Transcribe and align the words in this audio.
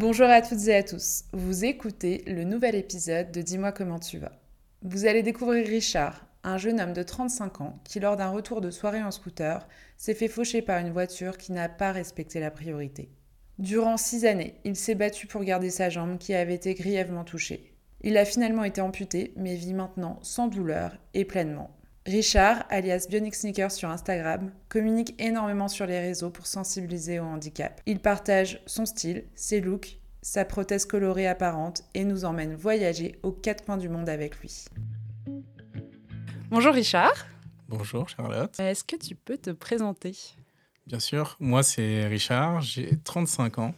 Bonjour 0.00 0.28
à 0.28 0.42
toutes 0.42 0.68
et 0.68 0.76
à 0.76 0.84
tous. 0.84 1.24
Vous 1.32 1.64
écoutez 1.64 2.22
le 2.28 2.44
nouvel 2.44 2.76
épisode 2.76 3.32
de 3.32 3.42
Dis-moi 3.42 3.72
comment 3.72 3.98
tu 3.98 4.18
vas. 4.18 4.30
Vous 4.82 5.06
allez 5.06 5.24
découvrir 5.24 5.66
Richard, 5.66 6.24
un 6.44 6.56
jeune 6.56 6.80
homme 6.80 6.92
de 6.92 7.02
35 7.02 7.62
ans 7.62 7.80
qui, 7.82 7.98
lors 7.98 8.16
d'un 8.16 8.28
retour 8.28 8.60
de 8.60 8.70
soirée 8.70 9.02
en 9.02 9.10
scooter, 9.10 9.66
s'est 9.96 10.14
fait 10.14 10.28
faucher 10.28 10.62
par 10.62 10.78
une 10.78 10.92
voiture 10.92 11.36
qui 11.36 11.50
n'a 11.50 11.68
pas 11.68 11.90
respecté 11.90 12.38
la 12.38 12.52
priorité. 12.52 13.10
Durant 13.58 13.96
six 13.96 14.24
années, 14.24 14.60
il 14.62 14.76
s'est 14.76 14.94
battu 14.94 15.26
pour 15.26 15.42
garder 15.42 15.70
sa 15.70 15.90
jambe 15.90 16.18
qui 16.18 16.32
avait 16.32 16.54
été 16.54 16.74
grièvement 16.74 17.24
touchée. 17.24 17.74
Il 18.02 18.18
a 18.18 18.24
finalement 18.24 18.62
été 18.62 18.80
amputé, 18.80 19.32
mais 19.34 19.56
vit 19.56 19.74
maintenant 19.74 20.20
sans 20.22 20.46
douleur 20.46 20.96
et 21.14 21.24
pleinement. 21.24 21.76
Richard, 22.08 22.64
alias 22.70 23.06
Bionic 23.06 23.34
Sneakers 23.34 23.70
sur 23.70 23.90
Instagram, 23.90 24.50
communique 24.70 25.14
énormément 25.18 25.68
sur 25.68 25.84
les 25.84 26.00
réseaux 26.00 26.30
pour 26.30 26.46
sensibiliser 26.46 27.20
au 27.20 27.24
handicap. 27.24 27.82
Il 27.84 28.00
partage 28.00 28.62
son 28.64 28.86
style, 28.86 29.24
ses 29.34 29.60
looks, 29.60 29.98
sa 30.22 30.46
prothèse 30.46 30.86
colorée 30.86 31.28
apparente 31.28 31.82
et 31.92 32.04
nous 32.04 32.24
emmène 32.24 32.54
voyager 32.54 33.18
aux 33.22 33.32
quatre 33.32 33.62
coins 33.66 33.76
du 33.76 33.90
monde 33.90 34.08
avec 34.08 34.40
lui. 34.40 34.64
Bonjour 36.48 36.72
Richard. 36.72 37.26
Bonjour 37.68 38.08
Charlotte. 38.08 38.58
Est-ce 38.58 38.84
que 38.84 38.96
tu 38.96 39.14
peux 39.14 39.36
te 39.36 39.50
présenter? 39.50 40.16
Bien 40.86 41.00
sûr, 41.00 41.36
moi 41.40 41.62
c'est 41.62 42.06
Richard, 42.06 42.62
j'ai 42.62 42.96
35 43.04 43.58
ans. 43.58 43.74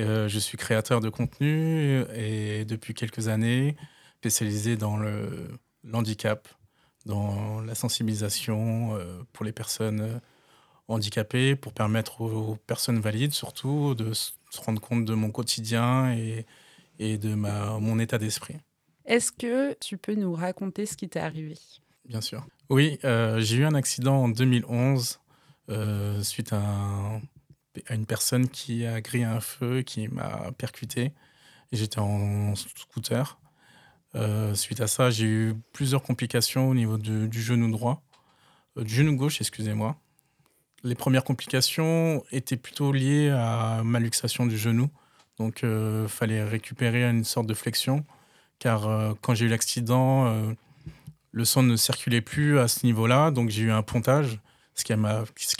Euh, 0.00 0.26
je 0.26 0.40
suis 0.40 0.58
créateur 0.58 1.00
de 1.00 1.08
contenu 1.08 2.02
et 2.16 2.64
depuis 2.64 2.94
quelques 2.94 3.28
années 3.28 3.76
spécialisé 4.16 4.76
dans 4.76 4.96
le 4.96 5.56
handicap, 5.92 6.48
dans 7.08 7.60
la 7.62 7.74
sensibilisation 7.74 8.94
euh, 8.94 9.22
pour 9.32 9.44
les 9.44 9.52
personnes 9.52 10.00
euh, 10.00 10.18
handicapées, 10.86 11.56
pour 11.56 11.72
permettre 11.72 12.20
aux, 12.20 12.56
personnes 12.66 13.00
valides 13.00 13.32
surtout 13.32 13.94
de 13.94 14.12
se 14.12 14.32
rendre 14.64 14.80
compte 14.80 15.04
de 15.04 15.14
mon 15.14 15.30
quotidien 15.30 16.12
et, 16.12 16.46
et 16.98 17.18
de 17.18 17.34
ma, 17.34 17.78
mon 17.80 17.98
état 17.98 18.18
d'esprit. 18.18 18.56
Est-ce 19.06 19.32
que 19.32 19.74
tu 19.80 19.96
peux 19.96 20.14
nous 20.14 20.34
raconter 20.34 20.86
ce 20.86 20.96
qui 20.96 21.08
t'est 21.08 21.20
arrivé? 21.20 21.56
Bien 22.04 22.20
sûr. 22.20 22.46
Oui, 22.68 22.98
euh, 23.04 23.40
j'ai 23.40 23.56
eu 23.56 23.64
un 23.64 23.74
accident 23.74 24.24
en 24.24 24.28
2011 24.28 25.18
suite 26.22 26.52
à, 26.52 27.20
à, 27.88 27.94
une 27.94 28.06
personne 28.06 28.48
qui 28.48 28.86
a 28.86 29.00
grillé 29.00 29.24
un 29.24 29.40
feu, 29.40 29.82
qui 29.82 30.08
m'a 30.08 30.52
percuté. 30.56 31.12
J'étais 31.72 31.98
en 31.98 32.54
scooter. 32.54 33.38
Euh, 34.14 34.54
suite 34.54 34.80
à 34.80 34.86
ça, 34.86 35.10
j'ai 35.10 35.26
eu 35.26 35.54
plusieurs 35.72 36.02
complications 36.02 36.68
au 36.68 36.74
niveau 36.74 36.96
du 36.98 37.42
genou 37.42 37.70
droit, 37.70 38.02
euh, 38.76 38.84
du 38.84 38.94
genou 38.94 39.16
gauche, 39.16 39.40
excusez-moi. 39.40 39.96
Les 40.84 40.94
premières 40.94 41.24
complications 41.24 42.22
étaient 42.30 42.56
plutôt 42.56 42.92
liées 42.92 43.30
à 43.30 43.82
ma 43.84 43.98
luxation 44.00 44.46
du 44.46 44.56
genou. 44.56 44.88
Donc, 45.38 45.60
il 45.62 45.68
euh, 45.68 46.08
fallait 46.08 46.42
récupérer 46.44 47.04
une 47.04 47.24
sorte 47.24 47.46
de 47.46 47.54
flexion, 47.54 48.04
car 48.58 49.14
quand 49.20 49.34
j'ai 49.34 49.46
eu 49.46 49.48
l'accident, 49.48 50.56
le 51.30 51.44
sang 51.44 51.62
ne 51.62 51.76
circulait 51.76 52.20
plus 52.20 52.58
à 52.58 52.66
ce 52.66 52.84
niveau-là. 52.86 53.30
Donc, 53.30 53.50
j'ai 53.50 53.62
eu 53.62 53.70
un 53.70 53.82
pontage, 53.82 54.40
ce 54.74 54.84
qui 54.84 54.94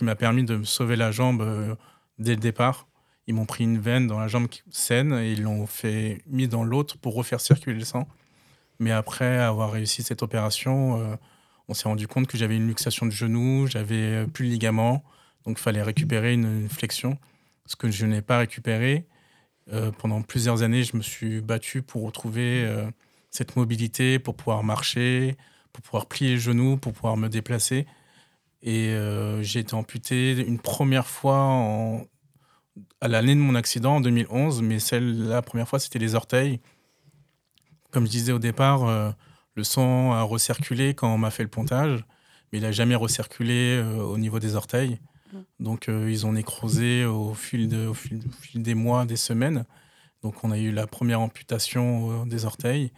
m'a 0.04 0.16
permis 0.16 0.44
de 0.44 0.56
me 0.56 0.64
sauver 0.64 0.96
la 0.96 1.12
jambe 1.12 1.76
dès 2.18 2.32
le 2.32 2.40
départ. 2.40 2.88
Ils 3.28 3.34
m'ont 3.34 3.46
pris 3.46 3.64
une 3.64 3.78
veine 3.78 4.08
dans 4.08 4.18
la 4.18 4.26
jambe 4.26 4.48
saine 4.70 5.12
et 5.12 5.32
ils 5.32 5.42
l'ont 5.42 5.66
fait 5.66 6.22
mis 6.26 6.48
dans 6.48 6.64
l'autre 6.64 6.98
pour 6.98 7.14
refaire 7.14 7.40
circuler 7.40 7.78
le 7.78 7.84
sang. 7.84 8.08
Mais 8.78 8.92
après 8.92 9.38
avoir 9.38 9.72
réussi 9.72 10.02
cette 10.02 10.22
opération, 10.22 11.00
euh, 11.00 11.16
on 11.68 11.74
s'est 11.74 11.88
rendu 11.88 12.06
compte 12.06 12.26
que 12.26 12.38
j'avais 12.38 12.56
une 12.56 12.66
luxation 12.68 13.06
de 13.06 13.10
genou, 13.10 13.66
j'avais 13.66 14.26
plus 14.26 14.44
le 14.44 14.52
ligament, 14.52 15.02
donc 15.44 15.58
il 15.58 15.62
fallait 15.62 15.82
récupérer 15.82 16.32
une, 16.32 16.68
flexion, 16.68 17.18
ce 17.66 17.76
que 17.76 17.90
je 17.90 18.06
n'ai 18.06 18.22
pas 18.22 18.38
récupéré. 18.38 19.06
Euh, 19.72 19.90
pendant 19.90 20.22
plusieurs 20.22 20.62
années, 20.62 20.84
je 20.84 20.96
me 20.96 21.02
suis 21.02 21.40
battu 21.40 21.82
pour 21.82 22.04
retrouver 22.04 22.64
euh, 22.64 22.88
cette 23.30 23.56
mobilité, 23.56 24.18
pour 24.18 24.34
pouvoir 24.34 24.62
marcher, 24.62 25.36
pour 25.72 25.82
pouvoir 25.82 26.06
plier 26.06 26.30
les 26.30 26.38
genoux, 26.38 26.76
pour 26.76 26.92
pouvoir 26.92 27.16
me 27.16 27.28
déplacer. 27.28 27.86
Et 28.62 28.92
j'ai 29.40 29.60
été 29.60 29.74
amputé 29.74 30.32
une 30.32 30.58
première 30.58 31.06
fois 31.06 32.02
à 33.00 33.06
l'année 33.06 33.36
de 33.36 33.40
mon 33.40 33.54
accident, 33.54 33.96
en 33.96 34.00
2011, 34.00 34.62
mais 34.62 34.80
celle, 34.80 35.28
la 35.28 35.42
première 35.42 35.68
fois, 35.68 35.78
c'était 35.78 36.00
les 36.00 36.16
orteils. 36.16 36.60
Comme 37.90 38.06
je 38.06 38.10
disais 38.10 38.32
au 38.32 38.38
départ, 38.38 38.84
euh, 38.84 39.10
le 39.54 39.64
sang 39.64 40.12
a 40.12 40.22
recirculé 40.22 40.94
quand 40.94 41.12
on 41.12 41.18
m'a 41.18 41.30
fait 41.30 41.42
le 41.42 41.48
pontage, 41.48 42.04
mais 42.52 42.58
il 42.58 42.62
n'a 42.62 42.72
jamais 42.72 42.94
recirculé 42.94 43.76
euh, 43.76 44.02
au 44.02 44.18
niveau 44.18 44.38
des 44.38 44.56
orteils. 44.56 44.98
Mm. 45.32 45.38
Donc 45.60 45.88
euh, 45.88 46.10
ils 46.10 46.26
ont 46.26 46.32
nécrosé 46.32 47.04
au 47.04 47.34
fil, 47.34 47.68
de, 47.68 47.86
au, 47.86 47.94
fil, 47.94 48.20
des 48.54 48.74
mois, 48.74 49.06
des 49.06 49.16
semaines. 49.16 49.64
Donc 50.22 50.44
on 50.44 50.50
a 50.50 50.58
eu 50.58 50.70
la 50.70 50.86
première 50.86 51.20
amputation 51.20 52.26
des 52.26 52.44
orteils. 52.44 52.92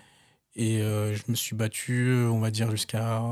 Et 0.57 0.81
je 0.81 1.23
me 1.29 1.37
suis 1.37 1.55
battu, 1.55 2.13
on 2.29 2.41
va 2.41 2.51
dire, 2.51 2.71
jusqu'à 2.71 3.23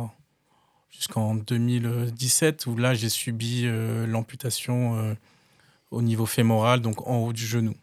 jusqu'en 0.89 1.35
2017, 1.35 2.67
où 2.67 2.77
là 2.77 2.95
j'ai 2.95 3.09
subi 3.09 3.67
l'amputation 4.07 5.17
au 5.91 6.03
niveau 6.03 6.27
fémoral, 6.27 6.81
donc 6.81 7.07
en 7.09 7.17
haut 7.17 7.33
du 7.33 7.45
genou. 7.45 7.75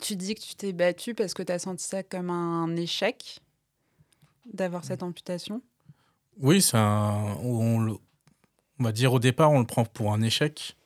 Tu 0.00 0.16
dis 0.16 0.34
que 0.34 0.40
tu 0.40 0.54
t'es 0.54 0.72
battu 0.72 1.14
parce 1.14 1.34
que 1.34 1.42
tu 1.42 1.52
as 1.52 1.58
senti 1.58 1.84
ça 1.84 2.02
comme 2.02 2.30
un 2.30 2.74
échec 2.76 3.40
d'avoir 4.52 4.84
cette 4.84 5.02
amputation? 5.02 5.62
Oui, 6.38 6.62
c'est 6.62 6.78
on, 6.78 7.98
va 8.78 8.92
dire 8.92 9.12
au 9.12 9.18
départ, 9.18 9.50
on 9.50 9.58
le 9.58 9.66
prend 9.66 9.84
pour 9.84 10.12
un 10.12 10.22
échec 10.22 10.76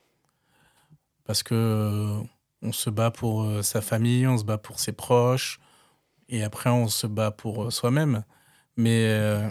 parce 1.24 1.42
que 1.42 2.18
on 2.62 2.72
se 2.72 2.90
bat 2.90 3.10
pour 3.10 3.42
euh, 3.42 3.62
sa 3.62 3.80
famille, 3.80 4.26
on 4.26 4.38
se 4.38 4.44
bat 4.44 4.58
pour 4.58 4.78
ses 4.78 4.92
proches 4.92 5.60
et 6.28 6.42
après 6.42 6.70
on 6.70 6.88
se 6.88 7.06
bat 7.06 7.30
pour 7.30 7.64
euh, 7.64 7.70
soi-même. 7.70 8.24
Mais 8.76 9.06
euh, 9.08 9.48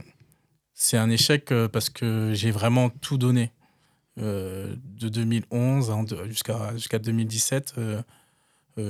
c'est 0.74 0.98
un 0.98 1.10
échec 1.10 1.54
parce 1.72 1.90
que 1.90 2.34
j'ai 2.34 2.52
vraiment 2.52 2.90
tout 2.90 3.18
donné. 3.18 3.52
de 4.18 4.78
2011 5.10 5.94
jusqu'à 6.28 6.74
jusqu'à 6.74 7.00
2017, 7.00 7.76
euh, 7.78 8.02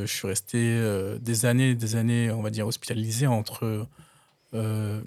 je 0.06 0.12
suis 0.12 0.28
resté 0.28 0.57
euh, 0.57 1.18
des 1.19 1.46
années, 1.46 1.75
des 1.75 1.96
années, 1.96 2.31
on 2.31 2.41
va 2.41 2.50
dire, 2.50 2.68
hospitalisé 2.68 3.28
entre 3.28 3.88
euh, 4.53 5.02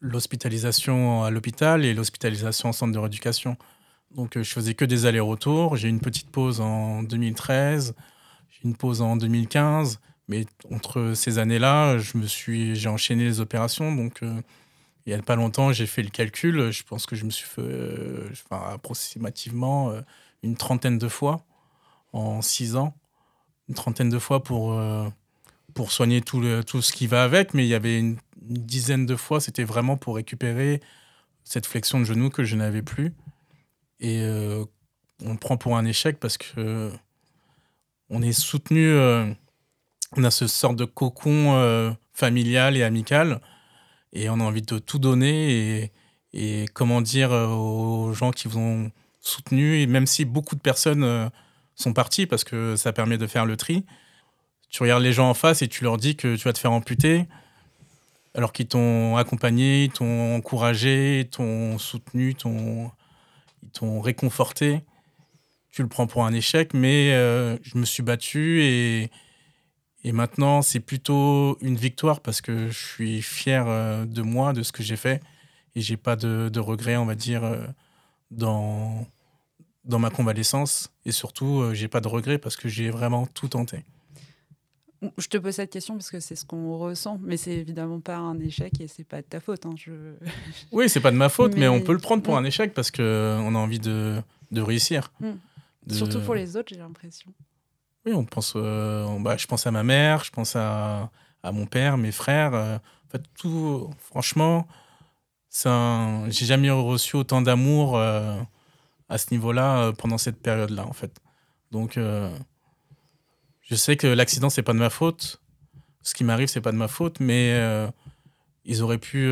l'hospitalisation 0.00 1.24
à 1.24 1.30
l'hôpital 1.30 1.84
et 1.84 1.94
l'hospitalisation 1.94 2.70
en 2.70 2.72
centre 2.72 2.92
de 2.92 2.98
rééducation. 2.98 3.56
Donc, 4.14 4.40
je 4.40 4.50
faisais 4.50 4.74
que 4.74 4.84
des 4.84 5.06
allers-retours. 5.06 5.76
J'ai 5.76 5.88
eu 5.88 5.90
une 5.90 6.00
petite 6.00 6.30
pause 6.30 6.60
en 6.60 7.02
2013, 7.02 7.94
j'ai 8.50 8.60
une 8.64 8.76
pause 8.76 9.02
en 9.02 9.16
2015. 9.16 10.00
Mais 10.28 10.44
entre 10.72 11.12
ces 11.14 11.38
années-là, 11.38 11.98
je 11.98 12.18
me 12.18 12.26
suis, 12.26 12.74
j'ai 12.74 12.88
enchaîné 12.88 13.24
les 13.24 13.40
opérations. 13.40 13.94
Donc, 13.94 14.20
il 14.22 15.12
n'y 15.12 15.14
a 15.14 15.22
pas 15.22 15.36
longtemps, 15.36 15.72
j'ai 15.72 15.86
fait 15.86 16.02
le 16.02 16.10
calcul. 16.10 16.72
Je 16.72 16.82
pense 16.82 17.06
que 17.06 17.14
je 17.14 17.24
me 17.24 17.30
suis 17.30 17.46
fait 17.46 17.62
enfin, 18.32 18.72
approximativement 18.72 19.92
une 20.42 20.56
trentaine 20.56 20.98
de 20.98 21.08
fois 21.08 21.44
en 22.12 22.42
six 22.42 22.74
ans 22.74 22.94
une 23.68 23.74
trentaine 23.74 24.10
de 24.10 24.18
fois 24.18 24.42
pour, 24.42 24.72
euh, 24.72 25.08
pour 25.74 25.92
soigner 25.92 26.20
tout, 26.20 26.42
tout 26.66 26.82
ce 26.82 26.92
qui 26.92 27.06
va 27.06 27.24
avec, 27.24 27.54
mais 27.54 27.64
il 27.64 27.68
y 27.68 27.74
avait 27.74 27.98
une, 27.98 28.16
dizaine 28.42 29.06
de 29.06 29.16
fois, 29.16 29.40
c'était 29.40 29.64
vraiment 29.64 29.96
pour 29.96 30.14
récupérer 30.14 30.80
cette 31.42 31.66
flexion 31.66 31.98
de 31.98 32.04
genou 32.04 32.30
que 32.30 32.44
je 32.44 32.54
n'avais 32.54 32.82
plus. 32.82 33.12
Et 33.98 34.20
euh, 34.22 34.64
on 35.24 35.32
le 35.32 35.38
prend 35.38 35.56
pour 35.56 35.76
un 35.76 35.84
échec 35.84 36.20
parce 36.20 36.38
que 36.38 36.92
on 38.08 38.22
est 38.22 38.32
soutenu, 38.32 38.86
euh, 38.86 39.28
on 40.16 40.22
a 40.22 40.30
ce 40.30 40.46
sorte 40.46 40.76
de 40.76 40.84
cocon 40.84 41.96
familial 42.12 42.76
et 42.76 42.84
amical, 42.84 43.40
et 44.12 44.28
on 44.30 44.34
a 44.34 44.44
envie 44.44 44.62
de 44.62 44.78
tout 44.78 45.00
donner 45.00 45.80
et, 45.82 45.92
et 46.32 46.66
comment 46.72 47.00
dire 47.00 47.32
aux 47.32 48.12
gens 48.12 48.30
qui 48.30 48.46
vous 48.46 48.60
ont 48.60 48.92
soutenu, 49.20 49.80
et 49.80 49.88
même 49.88 50.06
si 50.06 50.24
beaucoup 50.24 50.54
de 50.54 50.60
personnes 50.60 51.32
sont 51.76 51.92
partis 51.92 52.26
parce 52.26 52.42
que 52.42 52.74
ça 52.74 52.92
permet 52.92 53.18
de 53.18 53.26
faire 53.26 53.46
le 53.46 53.56
tri. 53.56 53.84
Tu 54.68 54.82
regardes 54.82 55.02
les 55.02 55.12
gens 55.12 55.30
en 55.30 55.34
face 55.34 55.62
et 55.62 55.68
tu 55.68 55.84
leur 55.84 55.96
dis 55.96 56.16
que 56.16 56.34
tu 56.34 56.44
vas 56.44 56.52
te 56.52 56.58
faire 56.58 56.72
amputer, 56.72 57.26
alors 58.34 58.52
qu'ils 58.52 58.66
t'ont 58.66 59.16
accompagné, 59.16 59.90
t'ont 59.94 60.34
encouragé, 60.34 61.28
t'ont 61.30 61.78
soutenu, 61.78 62.34
t'ont 62.34 62.90
réconforté. 64.00 64.82
Tu 65.70 65.82
le 65.82 65.88
prends 65.88 66.06
pour 66.06 66.24
un 66.24 66.32
échec, 66.32 66.72
mais 66.74 67.12
euh, 67.12 67.58
je 67.62 67.78
me 67.78 67.84
suis 67.84 68.02
battu 68.02 68.62
et, 68.62 69.10
et 70.04 70.12
maintenant 70.12 70.62
c'est 70.62 70.80
plutôt 70.80 71.58
une 71.60 71.76
victoire 71.76 72.20
parce 72.20 72.40
que 72.40 72.70
je 72.70 72.86
suis 72.86 73.20
fier 73.20 73.66
euh, 73.68 74.06
de 74.06 74.22
moi, 74.22 74.54
de 74.54 74.62
ce 74.62 74.72
que 74.72 74.82
j'ai 74.82 74.96
fait 74.96 75.22
et 75.74 75.82
j'ai 75.82 75.98
pas 75.98 76.16
de, 76.16 76.48
de 76.48 76.60
regrets, 76.60 76.96
on 76.96 77.04
va 77.04 77.14
dire, 77.14 77.44
euh, 77.44 77.66
dans, 78.30 79.06
dans 79.86 79.98
ma 79.98 80.10
convalescence 80.10 80.90
et 81.04 81.12
surtout, 81.12 81.60
euh, 81.60 81.74
j'ai 81.74 81.88
pas 81.88 82.00
de 82.00 82.08
regrets 82.08 82.38
parce 82.38 82.56
que 82.56 82.68
j'ai 82.68 82.90
vraiment 82.90 83.26
tout 83.26 83.48
tenté. 83.48 83.84
Je 85.18 85.28
te 85.28 85.36
pose 85.36 85.54
cette 85.54 85.70
question 85.70 85.94
parce 85.94 86.10
que 86.10 86.20
c'est 86.20 86.36
ce 86.36 86.44
qu'on 86.44 86.78
ressent, 86.78 87.18
mais 87.22 87.36
c'est 87.36 87.52
évidemment 87.52 88.00
pas 88.00 88.16
un 88.16 88.38
échec 88.40 88.80
et 88.80 88.88
c'est 88.88 89.04
pas 89.04 89.18
de 89.18 89.26
ta 89.26 89.40
faute. 89.40 89.66
Hein, 89.66 89.74
je... 89.76 89.92
Oui, 90.72 90.88
c'est 90.88 91.00
pas 91.00 91.10
de 91.10 91.16
ma 91.16 91.28
faute, 91.28 91.54
mais, 91.56 91.68
on 91.68 91.80
peut 91.80 91.92
le 91.92 91.98
prendre 91.98 92.22
pour 92.22 92.36
un 92.36 92.44
échec 92.44 92.74
parce 92.74 92.90
qu'on 92.90 93.54
a 93.54 93.58
envie 93.58 93.78
de, 93.78 94.20
de 94.50 94.60
réussir. 94.60 95.12
Hmm. 95.20 95.34
Surtout 95.90 96.20
pour 96.20 96.34
les 96.34 96.56
autres, 96.56 96.70
j'ai 96.70 96.80
l'impression. 96.80 97.32
Oui, 98.04 98.12
on 98.12 98.24
pense, 98.24 98.54
euh, 98.56 99.18
bah, 99.20 99.36
je 99.36 99.46
pense 99.46 99.66
à 99.66 99.70
ma 99.70 99.82
mère, 99.82 100.24
je 100.24 100.30
pense 100.30 100.56
à, 100.56 101.10
à 101.42 101.52
mon 101.52 101.66
père, 101.66 101.96
mes 101.96 102.12
frères. 102.12 102.54
Euh, 102.54 102.76
en 102.76 103.10
fait, 103.10 103.22
tout, 103.38 103.90
franchement, 103.98 104.66
un... 105.64 106.24
j'ai 106.28 106.46
jamais 106.46 106.70
reçu 106.70 107.16
autant 107.16 107.42
d'amour 107.42 107.96
euh, 107.96 108.36
à 109.08 109.18
ce 109.18 109.30
niveau-là 109.30 109.92
pendant 109.98 110.18
cette 110.18 110.40
période-là, 110.40 110.86
en 110.86 110.92
fait. 110.92 111.20
Donc, 111.70 111.96
je 111.96 113.74
sais 113.74 113.96
que 113.96 114.06
l'accident, 114.06 114.50
c'est 114.50 114.62
pas 114.62 114.72
de 114.72 114.78
ma 114.78 114.90
faute. 114.90 115.40
Ce 116.02 116.14
qui 116.14 116.24
m'arrive, 116.24 116.48
c'est 116.48 116.60
pas 116.60 116.72
de 116.72 116.76
ma 116.76 116.88
faute, 116.88 117.20
mais 117.20 117.56
ils 118.64 118.82
auraient 118.82 118.98
pu 118.98 119.26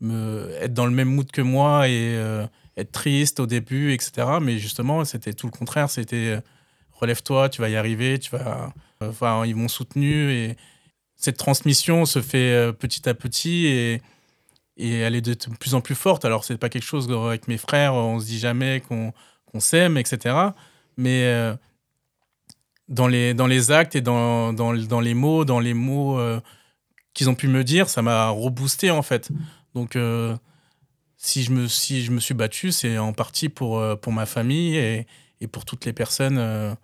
me, 0.00 0.50
être 0.60 0.74
dans 0.74 0.86
le 0.86 0.92
même 0.92 1.08
mood 1.08 1.30
que 1.30 1.42
moi 1.42 1.88
et 1.88 2.14
être 2.76 2.92
triste 2.92 3.40
au 3.40 3.46
début, 3.46 3.92
etc. 3.92 4.26
Mais 4.40 4.58
justement, 4.58 5.04
c'était 5.04 5.32
tout 5.32 5.46
le 5.46 5.52
contraire. 5.52 5.90
C'était 5.90 6.40
relève-toi, 6.92 7.48
tu 7.48 7.60
vas 7.60 7.68
y 7.68 7.76
arriver, 7.76 8.18
tu 8.18 8.30
vas. 8.30 8.72
Enfin, 9.00 9.44
ils 9.46 9.56
m'ont 9.56 9.68
soutenu 9.68 10.30
et 10.30 10.56
cette 11.16 11.36
transmission 11.36 12.04
se 12.04 12.20
fait 12.20 12.52
euh, 12.52 12.72
petit 12.72 13.08
à 13.08 13.14
petit 13.14 13.66
et, 13.66 14.02
et 14.80 15.00
elle 15.00 15.14
est 15.14 15.20
de 15.20 15.34
plus 15.58 15.74
en 15.74 15.80
plus 15.80 15.94
forte. 15.94 16.24
Alors, 16.24 16.44
c'est 16.44 16.58
pas 16.58 16.68
quelque 16.68 16.84
chose 16.84 17.10
avec 17.10 17.48
mes 17.48 17.58
frères, 17.58 17.94
on 17.94 18.18
se 18.20 18.26
dit 18.26 18.38
jamais 18.38 18.80
qu'on 18.80 19.12
s'aime, 19.60 19.96
etc. 19.96 20.36
Mais 20.96 21.24
euh, 21.24 21.54
dans, 22.88 23.08
les, 23.08 23.34
dans 23.34 23.46
les 23.46 23.70
actes 23.70 23.96
et 23.96 24.00
dans, 24.00 24.52
dans, 24.52 24.74
dans 24.74 25.00
les 25.00 25.14
mots, 25.14 25.44
dans 25.44 25.60
les 25.60 25.74
mots 25.74 26.18
euh, 26.18 26.40
qu'ils 27.14 27.28
ont 27.30 27.34
pu 27.34 27.48
me 27.48 27.64
dire, 27.64 27.88
ça 27.88 28.02
m'a 28.02 28.28
reboosté 28.28 28.90
en 28.90 29.02
fait. 29.02 29.30
Donc, 29.74 29.96
si, 31.16 31.42
je 31.42 31.52
me, 31.52 31.68
si 31.68 32.02
je 32.02 32.10
me 32.10 32.20
suis 32.20 32.34
battu, 32.34 32.72
c'est 32.72 32.98
en 32.98 33.12
partie 33.12 33.48
pour, 33.48 33.82
pour 34.00 34.12
ma 34.12 34.26
famille 34.26 34.76
et, 34.76 35.06
et 35.40 35.46
pour 35.46 35.64
toutes 35.64 35.84
les 35.84 35.92
personnes 35.92 36.76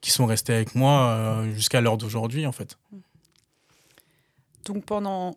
qui 0.00 0.12
sont 0.12 0.26
restés 0.26 0.52
avec 0.52 0.74
moi 0.76 1.08
euh, 1.08 1.52
jusqu'à 1.52 1.80
l'heure 1.80 1.96
d'aujourd'hui, 1.96 2.46
en 2.46 2.52
fait. 2.52 2.78
Donc 4.64 4.84
pendant 4.84 5.36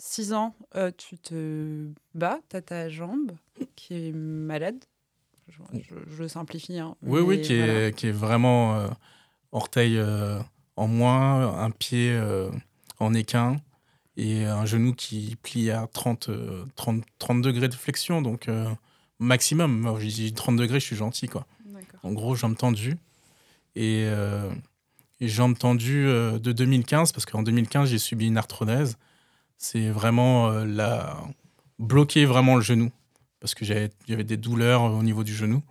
six 0.00 0.32
ans, 0.32 0.54
euh, 0.74 0.90
tu 0.96 1.18
te 1.18 1.88
bats, 2.14 2.40
tu 2.48 2.56
as 2.56 2.62
ta 2.62 2.88
jambe 2.88 3.32
qui 3.76 3.94
est 3.94 4.12
malade. 4.12 4.84
Je, 6.08 6.28
simplifie. 6.28 6.78
Hein, 6.78 6.96
oui, 7.02 7.20
oui, 7.20 7.42
qui, 7.42 7.54
est, 7.54 7.96
qui 7.96 8.06
est 8.06 8.12
vraiment 8.12 8.76
euh, 8.76 8.88
orteil 9.50 10.00
en 10.76 10.86
moins, 10.86 11.58
un 11.58 11.70
pied 11.70 12.18
en 12.98 13.14
équin 13.14 13.60
et 14.16 14.44
un 14.44 14.64
genou 14.64 14.94
qui 14.94 15.36
plie 15.42 15.70
à 15.70 15.88
30, 15.92 16.30
30, 16.76 17.04
30 17.18 17.42
degrés 17.42 17.68
de 17.68 17.74
flexion. 17.74 18.22
Donc 18.22 18.48
maximum. 19.18 19.96
J'ai 19.98 20.08
dit 20.08 20.32
30 20.32 20.56
degrés, 20.56 20.78
je 20.78 20.86
suis 20.86 20.96
gentil. 20.96 21.28
Quoi. 21.28 21.46
En 22.02 22.12
gros, 22.12 22.36
jambe 22.36 22.56
tendue 22.56 22.96
et, 23.76 24.04
euh, 24.06 24.50
jambes 25.20 25.56
tendues 25.56 26.06
euh, 26.06 26.38
de 26.38 26.52
2015, 26.52 27.12
parce 27.12 27.26
qu'en 27.26 27.42
2015, 27.42 27.90
j'ai 27.90 27.98
subi 27.98 28.26
une 28.26 28.36
arthrodèse. 28.36 28.96
C'est 29.62 29.90
vraiment 29.90 30.50
euh, 30.50 30.64
la... 30.64 31.22
bloquer 31.78 32.24
vraiment 32.24 32.56
le 32.56 32.62
genou, 32.62 32.90
parce 33.40 33.54
que 33.54 33.66
j'avais 33.66 33.90
des 34.24 34.38
douleurs 34.38 34.84
au 34.84 35.02
niveau 35.02 35.22
du 35.22 35.34
genou. 35.34 35.62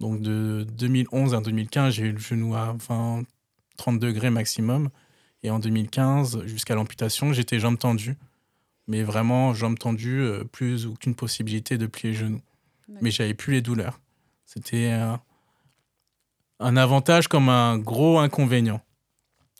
Donc 0.00 0.20
de 0.20 0.66
2011 0.72 1.36
à 1.36 1.40
2015, 1.40 1.94
j'ai 1.94 2.06
eu 2.06 2.12
le 2.12 2.18
genou 2.18 2.56
à 2.56 2.74
20, 2.88 3.22
30 3.76 4.00
degrés 4.00 4.30
maximum. 4.30 4.90
Et 5.44 5.50
en 5.50 5.60
2015, 5.60 6.46
jusqu'à 6.46 6.74
l'amputation, 6.74 7.32
j'étais 7.32 7.60
jambes 7.60 7.78
tendues. 7.78 8.16
Mais 8.88 9.04
vraiment, 9.04 9.54
jambes 9.54 9.78
tendues, 9.78 10.28
plus 10.50 10.86
aucune 10.86 11.14
possibilité 11.14 11.78
de 11.78 11.86
plier 11.86 12.14
le 12.14 12.18
genou. 12.18 12.40
Mais 13.00 13.12
j'avais 13.12 13.34
plus 13.34 13.52
les 13.52 13.62
douleurs. 13.62 14.00
C'était 14.46 14.98
un 16.58 16.76
avantage 16.76 17.28
comme 17.28 17.48
un 17.50 17.78
gros 17.78 18.18
inconvénient. 18.18 18.80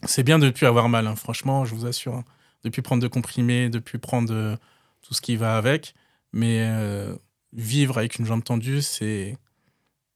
C'est 0.04 0.24
bien 0.24 0.40
de 0.40 0.46
ne 0.46 0.50
plus 0.50 0.66
avoir 0.66 0.88
mal, 0.88 1.06
hein. 1.06 1.14
franchement, 1.14 1.64
je 1.64 1.76
vous 1.76 1.86
assure. 1.86 2.16
Hein. 2.16 2.24
Depuis 2.64 2.82
prendre 2.82 3.02
de 3.02 3.08
comprimés, 3.08 3.69
depuis 3.69 3.99
prendre 3.99 4.32
euh, 4.32 4.56
tout 5.02 5.14
ce 5.14 5.20
qui 5.20 5.37
va 5.37 5.56
avec. 5.56 5.94
Mais 6.32 6.60
euh, 6.62 7.14
vivre 7.52 7.99
avec 7.99 8.19
une 8.19 8.26
jambe 8.26 8.44
tendue, 8.44 8.82
c'est. 8.82 9.37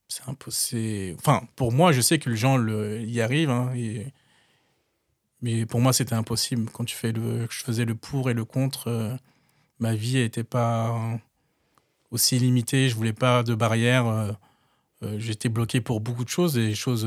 C'est 0.09 0.27
impossible. 0.27 1.17
Enfin, 1.17 1.41
pour 1.55 1.71
moi, 1.71 1.91
je 1.91 2.01
sais 2.01 2.19
que 2.19 2.29
les 2.29 2.35
gens 2.35 2.57
le, 2.57 3.01
y 3.01 3.19
arrivent. 3.21 3.49
Hein, 3.49 3.73
mais 5.41 5.65
pour 5.65 5.81
moi, 5.81 5.91
c'était 5.91 6.13
impossible. 6.13 6.69
Quand 6.71 6.85
tu 6.85 6.95
fais 6.95 7.11
le, 7.11 7.47
je 7.49 7.63
faisais 7.63 7.85
le 7.85 7.95
pour 7.95 8.29
et 8.29 8.35
le 8.35 8.45
contre, 8.45 8.89
euh, 8.89 9.15
ma 9.79 9.95
vie 9.95 10.15
n'était 10.15 10.43
pas 10.43 11.19
aussi 12.11 12.37
limitée. 12.37 12.89
Je 12.89 12.95
voulais 12.95 13.13
pas 13.13 13.43
de 13.43 13.55
barrière 13.55 14.35
j'étais 15.17 15.49
bloqué 15.49 15.81
pour 15.81 15.99
beaucoup 15.99 16.23
de 16.23 16.29
choses, 16.29 16.53
des 16.53 16.75
choses 16.75 17.05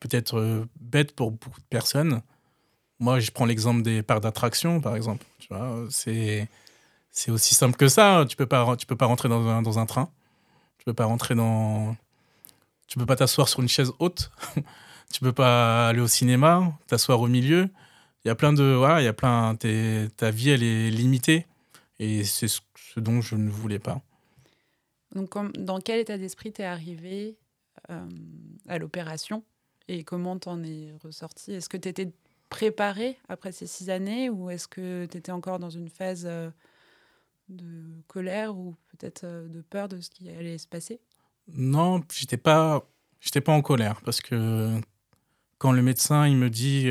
peut-être 0.00 0.66
bêtes 0.80 1.14
pour 1.14 1.30
beaucoup 1.30 1.60
de 1.60 1.66
personnes. 1.66 2.22
Moi, 2.98 3.20
je 3.20 3.30
prends 3.30 3.44
l'exemple 3.44 3.82
des 3.82 4.02
parcs 4.02 4.22
d'attraction, 4.22 4.80
par 4.80 4.96
exemple. 4.96 5.24
Tu 5.38 5.48
vois, 5.48 5.86
c'est 5.90 6.48
c'est 7.10 7.30
aussi 7.30 7.54
simple 7.54 7.76
que 7.76 7.88
ça. 7.88 8.24
Tu 8.28 8.36
peux 8.36 8.46
pas 8.46 8.76
tu 8.76 8.86
peux 8.86 8.96
pas 8.96 9.06
rentrer 9.06 9.28
dans 9.28 9.46
un, 9.46 9.62
dans 9.62 9.78
un 9.78 9.86
train. 9.86 10.10
Tu 10.78 10.84
peux 10.84 10.94
pas 10.94 11.04
rentrer 11.06 11.34
dans 11.34 11.96
tu 12.86 12.98
peux 12.98 13.06
pas 13.06 13.16
t'asseoir 13.16 13.48
sur 13.48 13.60
une 13.60 13.68
chaise 13.68 13.92
haute. 13.98 14.30
tu 15.12 15.20
peux 15.20 15.32
pas 15.32 15.88
aller 15.88 16.00
au 16.00 16.06
cinéma, 16.08 16.72
t'asseoir 16.86 17.20
au 17.20 17.28
milieu. 17.28 17.68
Il 18.24 18.28
y 18.28 18.30
a 18.30 18.34
plein 18.34 18.52
de 18.52 18.74
voilà, 18.74 19.00
il 19.00 19.04
y 19.04 19.08
a 19.08 19.12
plein 19.12 19.56
ta 19.56 20.30
vie 20.30 20.50
elle 20.50 20.62
est 20.62 20.90
limitée 20.90 21.46
et 21.98 22.24
c'est 22.24 22.48
ce 22.48 22.60
dont 22.96 23.20
je 23.20 23.36
ne 23.36 23.50
voulais 23.50 23.78
pas. 23.78 24.00
Donc, 25.14 25.34
dans 25.58 25.80
quel 25.80 26.00
état 26.00 26.18
d'esprit 26.18 26.52
t'es 26.52 26.64
arrivé 26.64 27.36
euh, 27.90 28.06
à 28.68 28.78
l'opération? 28.78 29.44
Et 29.88 30.02
comment 30.04 30.38
t'en 30.38 30.62
es 30.62 30.92
ressorti? 31.02 31.52
Est-ce 31.52 31.68
que 31.68 31.76
tu 31.76 31.88
préparé 32.48 33.18
après 33.28 33.52
ces 33.52 33.66
six 33.66 33.90
années 33.90 34.30
ou 34.30 34.50
est-ce 34.50 34.68
que 34.68 35.06
tu 35.06 35.18
étais 35.18 35.32
encore 35.32 35.58
dans 35.58 35.70
une 35.70 35.88
phase 35.88 36.24
euh, 36.26 36.50
de 37.48 37.84
colère 38.06 38.56
ou 38.56 38.74
peut-être 38.88 39.24
euh, 39.24 39.48
de 39.48 39.60
peur 39.60 39.88
de 39.88 40.00
ce 40.00 40.10
qui 40.10 40.28
allait 40.30 40.58
se 40.58 40.66
passer? 40.66 41.00
Non, 41.48 42.02
j'étais 42.12 42.36
pas, 42.36 42.88
j'étais 43.20 43.40
pas 43.40 43.52
en 43.52 43.62
colère 43.62 44.00
parce 44.02 44.20
que 44.20 44.80
quand 45.58 45.72
le 45.72 45.82
médecin 45.82 46.26
il 46.26 46.36
me 46.36 46.50
dit 46.50 46.88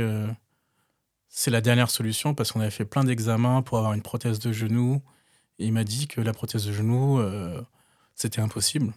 c'est 1.27 1.51
la 1.51 1.61
dernière 1.61 1.89
solution 1.89 2.33
parce 2.33 2.51
qu'on 2.51 2.61
avait 2.61 2.71
fait 2.71 2.85
plein 2.85 3.03
d'examens 3.03 3.61
pour 3.61 3.77
avoir 3.77 3.93
une 3.93 4.01
prothèse 4.01 4.39
de 4.39 4.51
genou 4.51 5.01
il 5.59 5.73
m'a 5.73 5.83
dit 5.83 6.07
que 6.07 6.21
la 6.21 6.33
prothèse 6.33 6.65
de 6.65 6.71
genou 6.71 7.19
c'était 8.15 8.41
impossible. 8.41 8.93